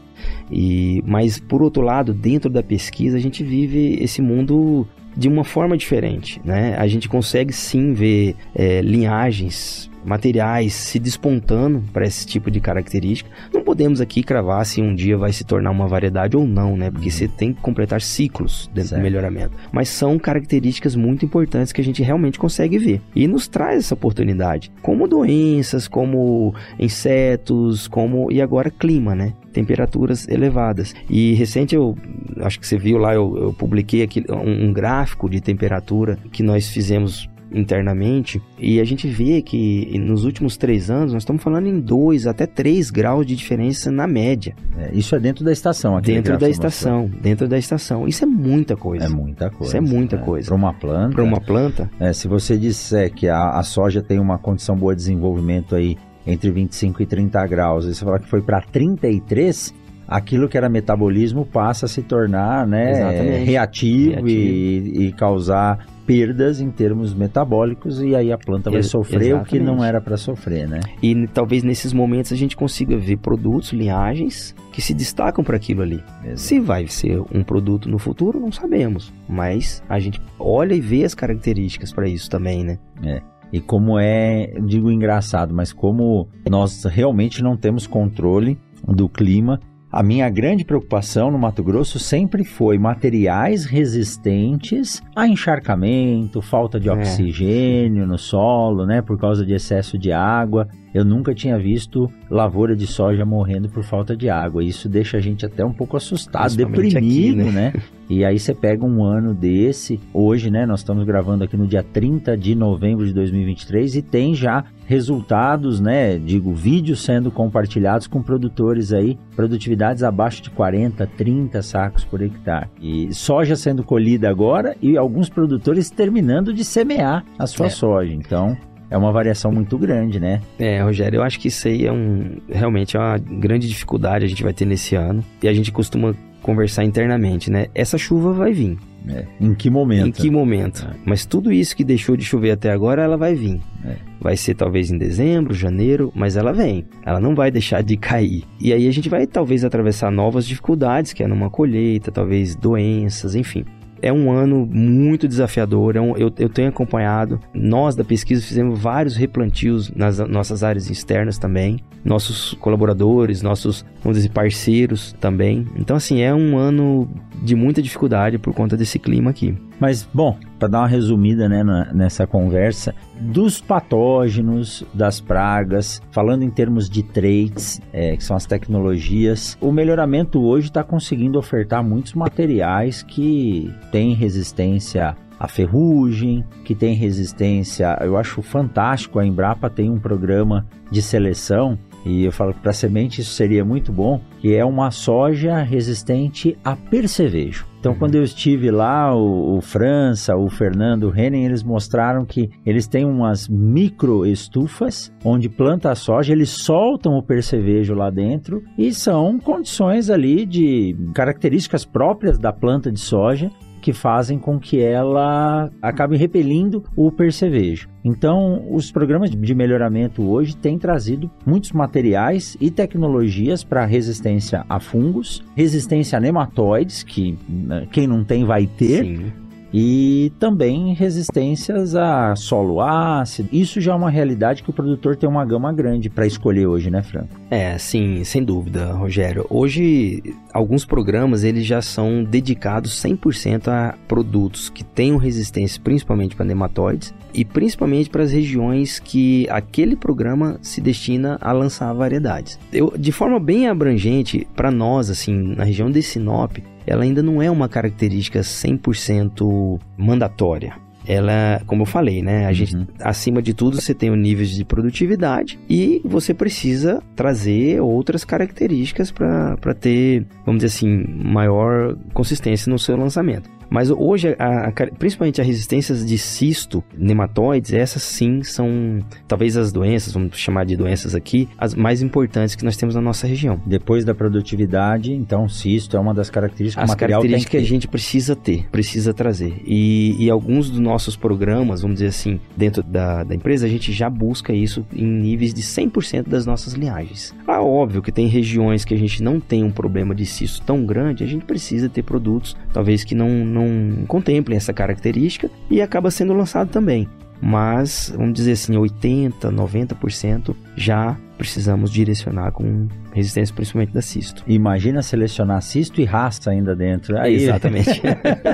[0.51, 5.45] E, mas, por outro lado, dentro da pesquisa, a gente vive esse mundo de uma
[5.45, 6.75] forma diferente, né?
[6.77, 13.31] A gente consegue sim ver é, linhagens materiais se despontando para esse tipo de característica.
[13.53, 16.91] Não podemos aqui cravar se um dia vai se tornar uma variedade ou não, né?
[16.91, 19.01] Porque você tem que completar ciclos dentro certo.
[19.01, 19.57] do melhoramento.
[19.73, 23.01] Mas são características muito importantes que a gente realmente consegue ver.
[23.15, 29.33] E nos traz essa oportunidade, como doenças, como insetos, como e agora clima, né?
[29.53, 30.95] temperaturas elevadas.
[31.09, 31.97] E recente eu
[32.41, 36.43] acho que você viu lá, eu, eu publiquei aqui um, um gráfico de temperatura que
[36.43, 41.67] nós fizemos internamente e a gente vê que nos últimos três anos nós estamos falando
[41.67, 44.55] em 2 até 3 graus de diferença na média.
[44.77, 46.13] É, isso é dentro da estação aqui.
[46.13, 47.23] Dentro da estação, mostrou.
[47.23, 48.09] dentro da estação.
[48.09, 49.07] Isso é muita coisa.
[49.07, 49.65] É muita coisa.
[49.67, 50.49] Isso é muita é, coisa.
[50.49, 51.15] Para uma planta.
[51.15, 51.91] Para uma planta.
[52.01, 55.97] É, se você disser que a, a soja tem uma condição boa de desenvolvimento aí
[56.27, 59.75] entre 25 e 30 graus, e você falar que foi para 33,
[60.09, 64.29] aquilo que era metabolismo passa a se tornar né, reativo, reativo.
[64.29, 69.47] E, e, causar perdas em termos metabólicos e aí a planta vai sofrer Exatamente.
[69.47, 70.81] o que não era para sofrer, né?
[71.03, 75.83] E talvez nesses momentos a gente consiga ver produtos, linhagens que se destacam para aquilo
[75.83, 76.03] ali.
[76.23, 76.39] Exato.
[76.39, 81.05] Se vai ser um produto no futuro, não sabemos, mas a gente olha e vê
[81.05, 82.79] as características para isso também, né?
[83.03, 83.23] É.
[83.53, 89.61] E como é, digo engraçado, mas como nós realmente não temos controle do clima,
[89.95, 96.89] a minha grande preocupação no Mato Grosso sempre foi materiais resistentes a encharcamento, falta de
[96.89, 96.93] é.
[96.93, 100.67] oxigênio no solo, né, por causa de excesso de água.
[100.95, 104.63] Eu nunca tinha visto lavoura de soja morrendo por falta de água.
[104.63, 107.51] Isso deixa a gente até um pouco assustado, deprimido, aqui, né?
[107.51, 107.73] né?
[108.09, 110.65] E aí você pega um ano desse, hoje, né?
[110.65, 115.81] Nós estamos gravando aqui no dia 30 de novembro de 2023 e tem já resultados,
[115.81, 116.17] né?
[116.19, 122.69] Digo, vídeos sendo compartilhados com produtores aí, produtividades abaixo de 40, 30 sacos por hectare.
[122.81, 127.71] E soja sendo colhida agora e alguns produtores terminando de semear a sua é.
[127.71, 128.13] soja.
[128.13, 128.57] Então,
[128.91, 130.41] é uma variação muito grande, né?
[130.59, 134.29] É, Rogério, eu acho que isso aí é um realmente é uma grande dificuldade a
[134.29, 135.25] gente vai ter nesse ano.
[135.43, 137.67] E a gente costuma conversar internamente, né?
[137.75, 138.77] Essa chuva vai vir.
[139.09, 139.25] É.
[139.41, 140.07] Em que momento?
[140.07, 140.87] Em que momento?
[140.91, 140.97] É.
[141.05, 143.61] Mas tudo isso que deixou de chover até agora, ela vai vir.
[143.85, 143.97] É.
[144.21, 146.87] Vai ser talvez em dezembro, janeiro, mas ela vem.
[147.05, 148.45] Ela não vai deixar de cair.
[148.61, 153.35] E aí a gente vai talvez atravessar novas dificuldades, que é numa colheita, talvez doenças,
[153.35, 153.65] enfim
[154.05, 155.97] é um ano muito desafiador.
[155.97, 157.41] É um, eu, eu tenho acompanhado.
[157.55, 161.79] Nós da pesquisa fizemos vários replantios nas nossas áreas externas também.
[162.05, 165.67] Nossos colaboradores, nossos, vamos dizer, parceiros também.
[165.75, 167.09] Então, assim, é um ano
[167.43, 169.57] de muita dificuldade por conta desse clima aqui.
[169.81, 176.43] Mas, bom, para dar uma resumida né, na, nessa conversa, dos patógenos, das pragas, falando
[176.43, 181.83] em termos de traits, é, que são as tecnologias, o melhoramento hoje está conseguindo ofertar
[181.83, 187.99] muitos materiais que têm resistência a ferrugem, que tem resistência.
[188.01, 189.19] Eu acho fantástico.
[189.19, 193.65] A Embrapa tem um programa de seleção E eu falo que para semente isso seria
[193.65, 197.67] muito bom, que é uma soja resistente a percevejo.
[197.85, 197.99] Então, uhum.
[197.99, 202.87] quando eu estive lá, o, o, França, o Fernando, o Henning, eles mostraram que eles
[202.87, 208.93] têm umas micro estufas onde planta a soja, eles soltam o percevejo lá dentro e
[208.95, 213.51] são condições ali de características próprias da planta de soja
[213.85, 217.87] que fazem com que ela acabe repelindo o percevejo.
[218.03, 224.81] Então, os programas de melhoramento hoje têm trazido muitos materiais e tecnologias para resistência a
[224.81, 229.44] fungos, resistência a nematóides, que né, quem não tem vai ter, Sim
[229.77, 233.49] e também resistências a solo ácido.
[233.51, 236.93] Isso já é uma realidade que o produtor tem uma gama grande para escolher hoje,
[236.93, 237.35] né, Franco?
[237.51, 239.45] É, sim, sem dúvida, Rogério.
[239.51, 240.23] Hoje,
[240.53, 247.13] alguns programas eles já são dedicados 100% a produtos que tenham resistência principalmente para nematóides
[247.35, 252.61] e principalmente para as regiões que aquele programa se destina a lançar variedades.
[252.73, 257.43] Eu, de forma bem abrangente, para nós, assim, na região de Sinop, ela ainda não
[257.43, 262.45] é uma característica 100% mandatória ela, como eu falei, né?
[262.45, 262.55] A uhum.
[262.55, 268.25] gente, acima de tudo, você tem o nível de produtividade e você precisa trazer outras
[268.25, 273.51] características para ter, vamos dizer assim, maior consistência no seu lançamento.
[273.71, 279.73] Mas hoje, a, a, principalmente as resistências de cisto, nematóides, essas sim são talvez as
[279.73, 283.61] doenças, vamos chamar de doenças aqui, as mais importantes que nós temos na nossa região.
[283.67, 287.89] Depois da produtividade, então cisto é uma das características as características que, que, a gente
[287.89, 289.63] precisa ter, precisa trazer.
[289.65, 293.93] E, e, alguns dos nossos programas, vamos dizer assim, dentro da, da empresa, a gente
[293.93, 297.35] já busca isso em níveis de 100% das nossas linhagens.
[297.47, 300.85] Ah, óbvio que tem regiões que a gente não tem um problema de cisto tão
[300.85, 306.11] grande, a gente precisa ter produtos, talvez que não não contemplem essa característica e acaba
[306.11, 307.09] sendo lançado também.
[307.41, 314.43] Mas, vamos dizer assim, 80, 90% já precisamos direcionar com resistência principalmente da cisto.
[314.47, 317.19] Imagina selecionar cisto e raça ainda dentro.
[317.19, 318.01] Aí, Exatamente.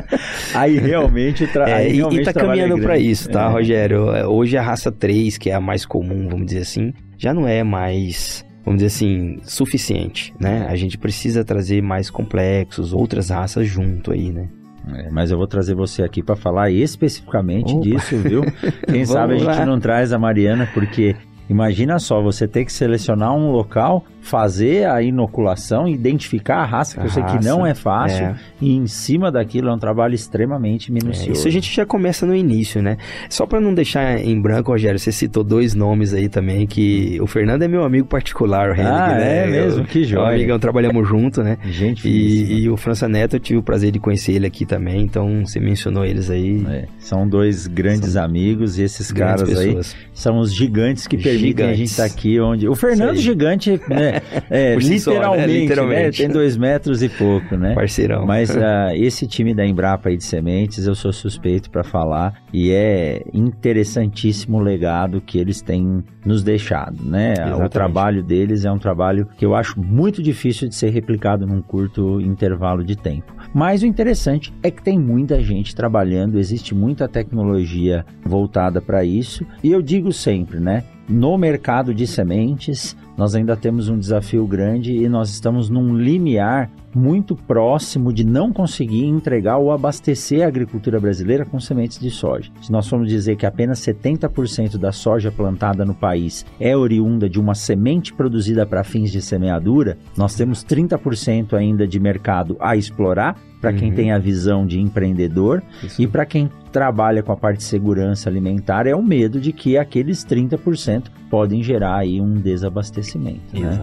[0.55, 1.69] aí realmente, tra...
[1.69, 3.53] é, aí realmente e está caminhando para isso, tá, é.
[3.53, 4.07] Rogério?
[4.29, 7.63] Hoje a raça 3, que é a mais comum, vamos dizer assim, já não é
[7.63, 10.67] mais vamos dizer assim, suficiente, né?
[10.69, 14.49] A gente precisa trazer mais complexos, outras raças junto aí, né?
[14.95, 17.83] É, mas eu vou trazer você aqui para falar especificamente Opa.
[17.83, 18.43] disso, viu?
[18.91, 21.17] Quem sabe a gente não traz a Mariana, porque
[21.49, 27.01] imagina só, você ter que selecionar um local fazer a inoculação, identificar a raça, que
[27.01, 28.37] a eu sei que não é fácil, é.
[28.61, 31.31] e em cima daquilo é um trabalho extremamente minucioso.
[31.31, 32.97] É, isso a gente já começa no início, né?
[33.29, 37.27] Só para não deixar em branco, Rogério, você citou dois nomes aí também, que o
[37.27, 39.45] Fernando é meu amigo particular, o Henrique, ah, né?
[39.45, 39.81] é mesmo?
[39.81, 40.37] Eu, que joia.
[40.37, 41.59] Amigão, trabalhamos junto, né?
[41.65, 45.03] Gente e, e, o França Neto, eu tive o prazer de conhecer ele aqui também,
[45.03, 46.65] então você mencionou eles aí.
[46.69, 49.95] É, são dois grandes são amigos e esses caras pessoas.
[49.95, 51.73] aí são os gigantes que permitem gigantes.
[51.73, 52.69] a gente estar tá aqui onde...
[52.69, 54.10] O Fernando Gigante, né?
[54.51, 55.47] É, literalmente, só, né?
[55.47, 56.23] literalmente.
[56.23, 56.27] Né?
[56.27, 57.75] Tem dois metros e pouco, né?
[57.75, 58.27] Parceirão.
[58.27, 58.61] Mas uh,
[58.95, 64.59] esse time da Embrapa aí de sementes, eu sou suspeito para falar e é interessantíssimo
[64.59, 67.33] o legado que eles têm nos deixado, né?
[67.33, 67.67] Exatamente.
[67.67, 71.63] O trabalho deles é um trabalho que eu acho muito difícil de ser replicado num
[71.63, 73.35] curto intervalo de tempo.
[73.53, 79.45] Mas o interessante é que tem muita gente trabalhando, existe muita tecnologia voltada para isso,
[79.63, 80.85] e eu digo sempre, né?
[81.09, 86.71] No mercado de sementes, nós ainda temos um desafio grande e nós estamos num limiar
[86.95, 92.51] muito próximo de não conseguir entregar ou abastecer a agricultura brasileira com sementes de soja.
[92.63, 97.39] Se nós formos dizer que apenas 70% da soja plantada no país é oriunda de
[97.39, 103.37] uma semente produzida para fins de semeadura, nós temos 30% ainda de mercado a explorar
[103.61, 103.97] para quem uhum.
[103.97, 106.01] tem a visão de empreendedor Isso.
[106.01, 109.77] e para quem trabalha com a parte de segurança alimentar é o medo de que
[109.77, 113.59] aqueles 30% podem gerar aí um desabastecimento.
[113.59, 113.83] Né?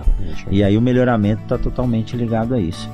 [0.52, 2.88] E aí o melhoramento está totalmente ligado a isso.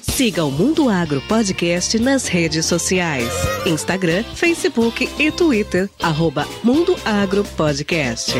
[0.00, 3.28] Siga o Mundo Agro Podcast nas redes sociais:
[3.66, 5.90] Instagram, Facebook e Twitter.
[6.00, 8.32] Arroba Mundo Agro Podcast.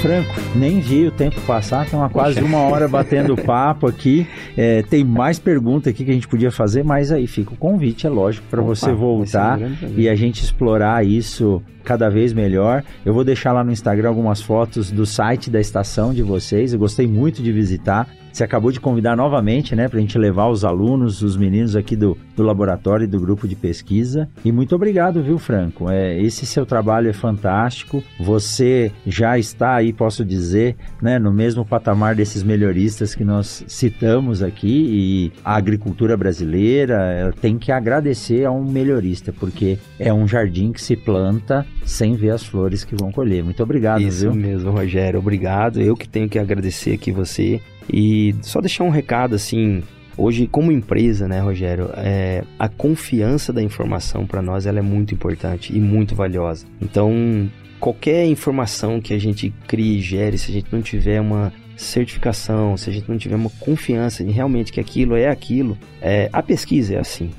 [0.00, 4.26] Franco, nem vi o tempo passar, tem uma quase uma hora batendo papo aqui.
[4.56, 8.06] É, tem mais pergunta aqui que a gente podia fazer, mas aí fica o convite,
[8.06, 9.58] é lógico, para você voltar
[9.96, 12.84] e a gente explorar isso cada vez melhor.
[13.04, 16.72] Eu vou deixar lá no Instagram algumas fotos do site da estação de vocês.
[16.72, 18.06] Eu gostei muito de visitar.
[18.32, 21.96] Você acabou de convidar novamente, né, para a gente levar os alunos, os meninos aqui
[21.96, 24.28] do, do laboratório e do grupo de pesquisa.
[24.44, 25.90] E muito obrigado, viu, Franco?
[25.90, 28.04] É, esse seu trabalho é fantástico.
[28.20, 34.44] Você já está aí, posso dizer, né, no mesmo patamar desses melhoristas que nós citamos
[34.44, 34.68] aqui.
[34.68, 40.80] E a agricultura brasileira tem que agradecer a um melhorista, porque é um jardim que
[40.80, 43.42] se planta sem ver as flores que vão colher.
[43.42, 44.34] Muito obrigado, Isso viu?
[44.34, 45.18] mesmo, Rogério.
[45.18, 45.80] Obrigado.
[45.80, 47.60] Eu que tenho que agradecer aqui você.
[47.92, 49.82] E só deixar um recado assim,
[50.16, 55.14] hoje como empresa, né, Rogério, é, a confiança da informação para nós ela é muito
[55.14, 56.66] importante e muito valiosa.
[56.80, 57.50] Então,
[57.80, 62.76] qualquer informação que a gente crie e gere, se a gente não tiver uma certificação,
[62.76, 66.42] se a gente não tiver uma confiança em realmente que aquilo é aquilo, é, a
[66.42, 67.30] pesquisa é assim.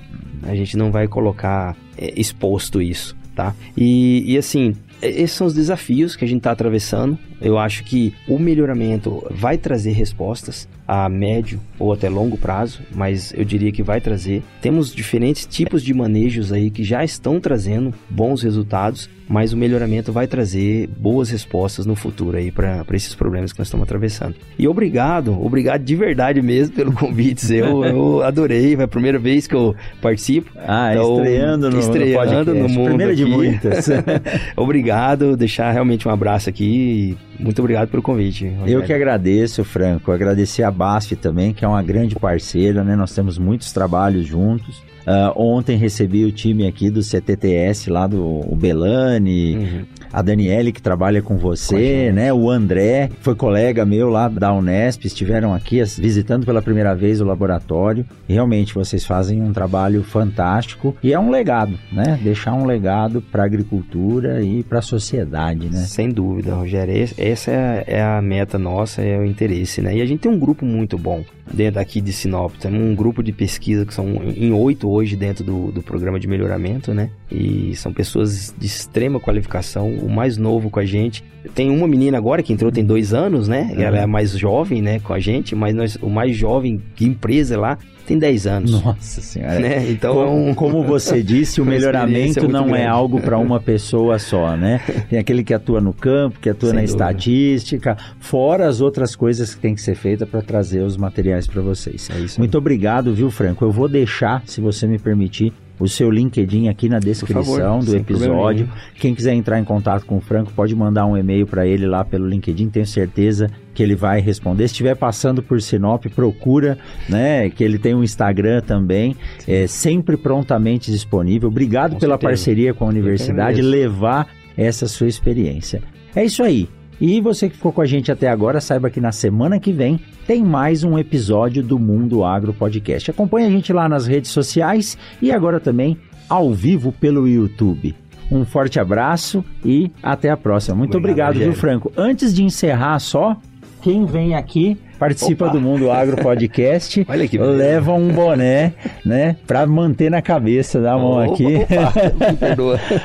[0.44, 3.56] A gente não vai colocar é, exposto isso, tá?
[3.76, 7.18] E, e assim, esses são os desafios que a gente está atravessando.
[7.42, 13.34] Eu acho que o melhoramento vai trazer respostas a médio ou até longo prazo, mas
[13.36, 14.44] eu diria que vai trazer.
[14.62, 20.12] Temos diferentes tipos de manejos aí que já estão trazendo bons resultados, mas o melhoramento
[20.12, 24.36] vai trazer boas respostas no futuro aí para esses problemas que nós estamos atravessando.
[24.60, 27.56] E obrigado, obrigado de verdade mesmo pelo convite.
[27.56, 30.52] Eu, eu adorei, é a primeira vez que eu participo.
[30.58, 32.88] Ah, então, estreando no, estreando no, no mundo.
[32.90, 33.24] Primeira aqui.
[33.24, 33.88] de muitas.
[34.58, 37.18] obrigado, deixar realmente um abraço aqui.
[37.40, 38.50] Muito obrigado pelo convite.
[38.50, 38.74] Rogério.
[38.74, 40.12] Eu que agradeço, Franco.
[40.12, 42.98] Agradecer a BASF também, que é uma grande parceira, né?
[42.98, 44.91] Nós temos muitos trabalhos juntos.
[45.02, 49.86] Uh, ontem recebi o time aqui do CTTS, lá do Belani, uhum.
[50.12, 52.32] a Daniele, que trabalha com você, com né?
[52.32, 57.26] O André, foi colega meu lá da Unesp, estiveram aqui visitando pela primeira vez o
[57.26, 58.06] laboratório.
[58.28, 62.20] Realmente, vocês fazem um trabalho fantástico e é um legado, né?
[62.22, 65.80] Deixar um legado para a agricultura e para a sociedade, né?
[65.80, 66.92] Sem dúvida, Rogério.
[67.18, 69.96] Essa é a meta nossa, é o interesse, né?
[69.96, 72.54] E a gente tem um grupo muito bom dentro aqui de Sinop.
[72.60, 76.28] Temos um grupo de pesquisa que são em oito hoje dentro do, do programa de
[76.28, 77.10] melhoramento, né?
[77.32, 79.94] E são pessoas de extrema qualificação.
[79.96, 81.24] O mais novo com a gente
[81.56, 83.74] tem uma menina agora que entrou tem dois anos, né?
[83.78, 87.60] Ela é mais jovem, né, com a gente, mas nós, o mais jovem que empresa
[87.60, 87.78] lá
[88.12, 88.72] tem 10 anos.
[88.84, 89.60] Nossa senhora.
[89.60, 89.90] Né?
[89.90, 92.84] Então, como, como você disse, o melhoramento não grande.
[92.84, 94.82] é algo para uma pessoa só, né?
[95.10, 97.04] Tem aquele que atua no campo, que atua Sem na dúvida.
[97.04, 101.62] estatística, fora as outras coisas que tem que ser feitas para trazer os materiais para
[101.62, 102.10] vocês.
[102.10, 103.64] É Muito obrigado, viu, Franco?
[103.64, 107.96] Eu vou deixar, se você me permitir, o seu LinkedIn aqui na descrição favor, do
[107.96, 108.70] episódio.
[109.00, 112.06] Quem quiser entrar em contato com o Franco, pode mandar um e-mail para ele lá
[112.06, 114.68] pelo LinkedIn, tenho certeza que ele vai responder.
[114.68, 116.78] Se estiver passando por Sinop, procura,
[117.10, 117.50] né?
[117.50, 119.16] Que ele tem um Instagram também,
[119.48, 121.50] é sempre prontamente disponível.
[121.50, 122.30] Obrigado com pela certeza.
[122.30, 125.82] parceria com a universidade, levar essa sua experiência.
[126.16, 126.70] É isso aí.
[127.02, 130.00] E você que ficou com a gente até agora, saiba que na semana que vem
[130.28, 133.10] tem mais um episódio do Mundo Agro Podcast.
[133.10, 135.98] Acompanhe a gente lá nas redes sociais e agora também
[136.30, 137.96] ao vivo pelo YouTube.
[138.32, 140.76] Um forte abraço e até a próxima.
[140.76, 141.92] Muito obrigado, obrigado viu, Franco?
[141.98, 143.36] Antes de encerrar só,
[143.82, 145.54] quem vem aqui participa Opa.
[145.56, 148.72] do Mundo Agro Podcast, Olha que leva um boné,
[149.04, 151.58] né, para manter na cabeça da mão opa, aqui.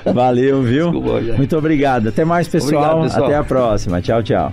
[0.04, 0.12] Opa.
[0.12, 0.90] Valeu, viu?
[0.90, 2.10] Desculpa, Muito obrigado.
[2.10, 2.98] Até mais, pessoal.
[2.98, 3.24] Obrigado, pessoal.
[3.24, 4.02] Até a próxima.
[4.02, 4.52] Tchau, tchau.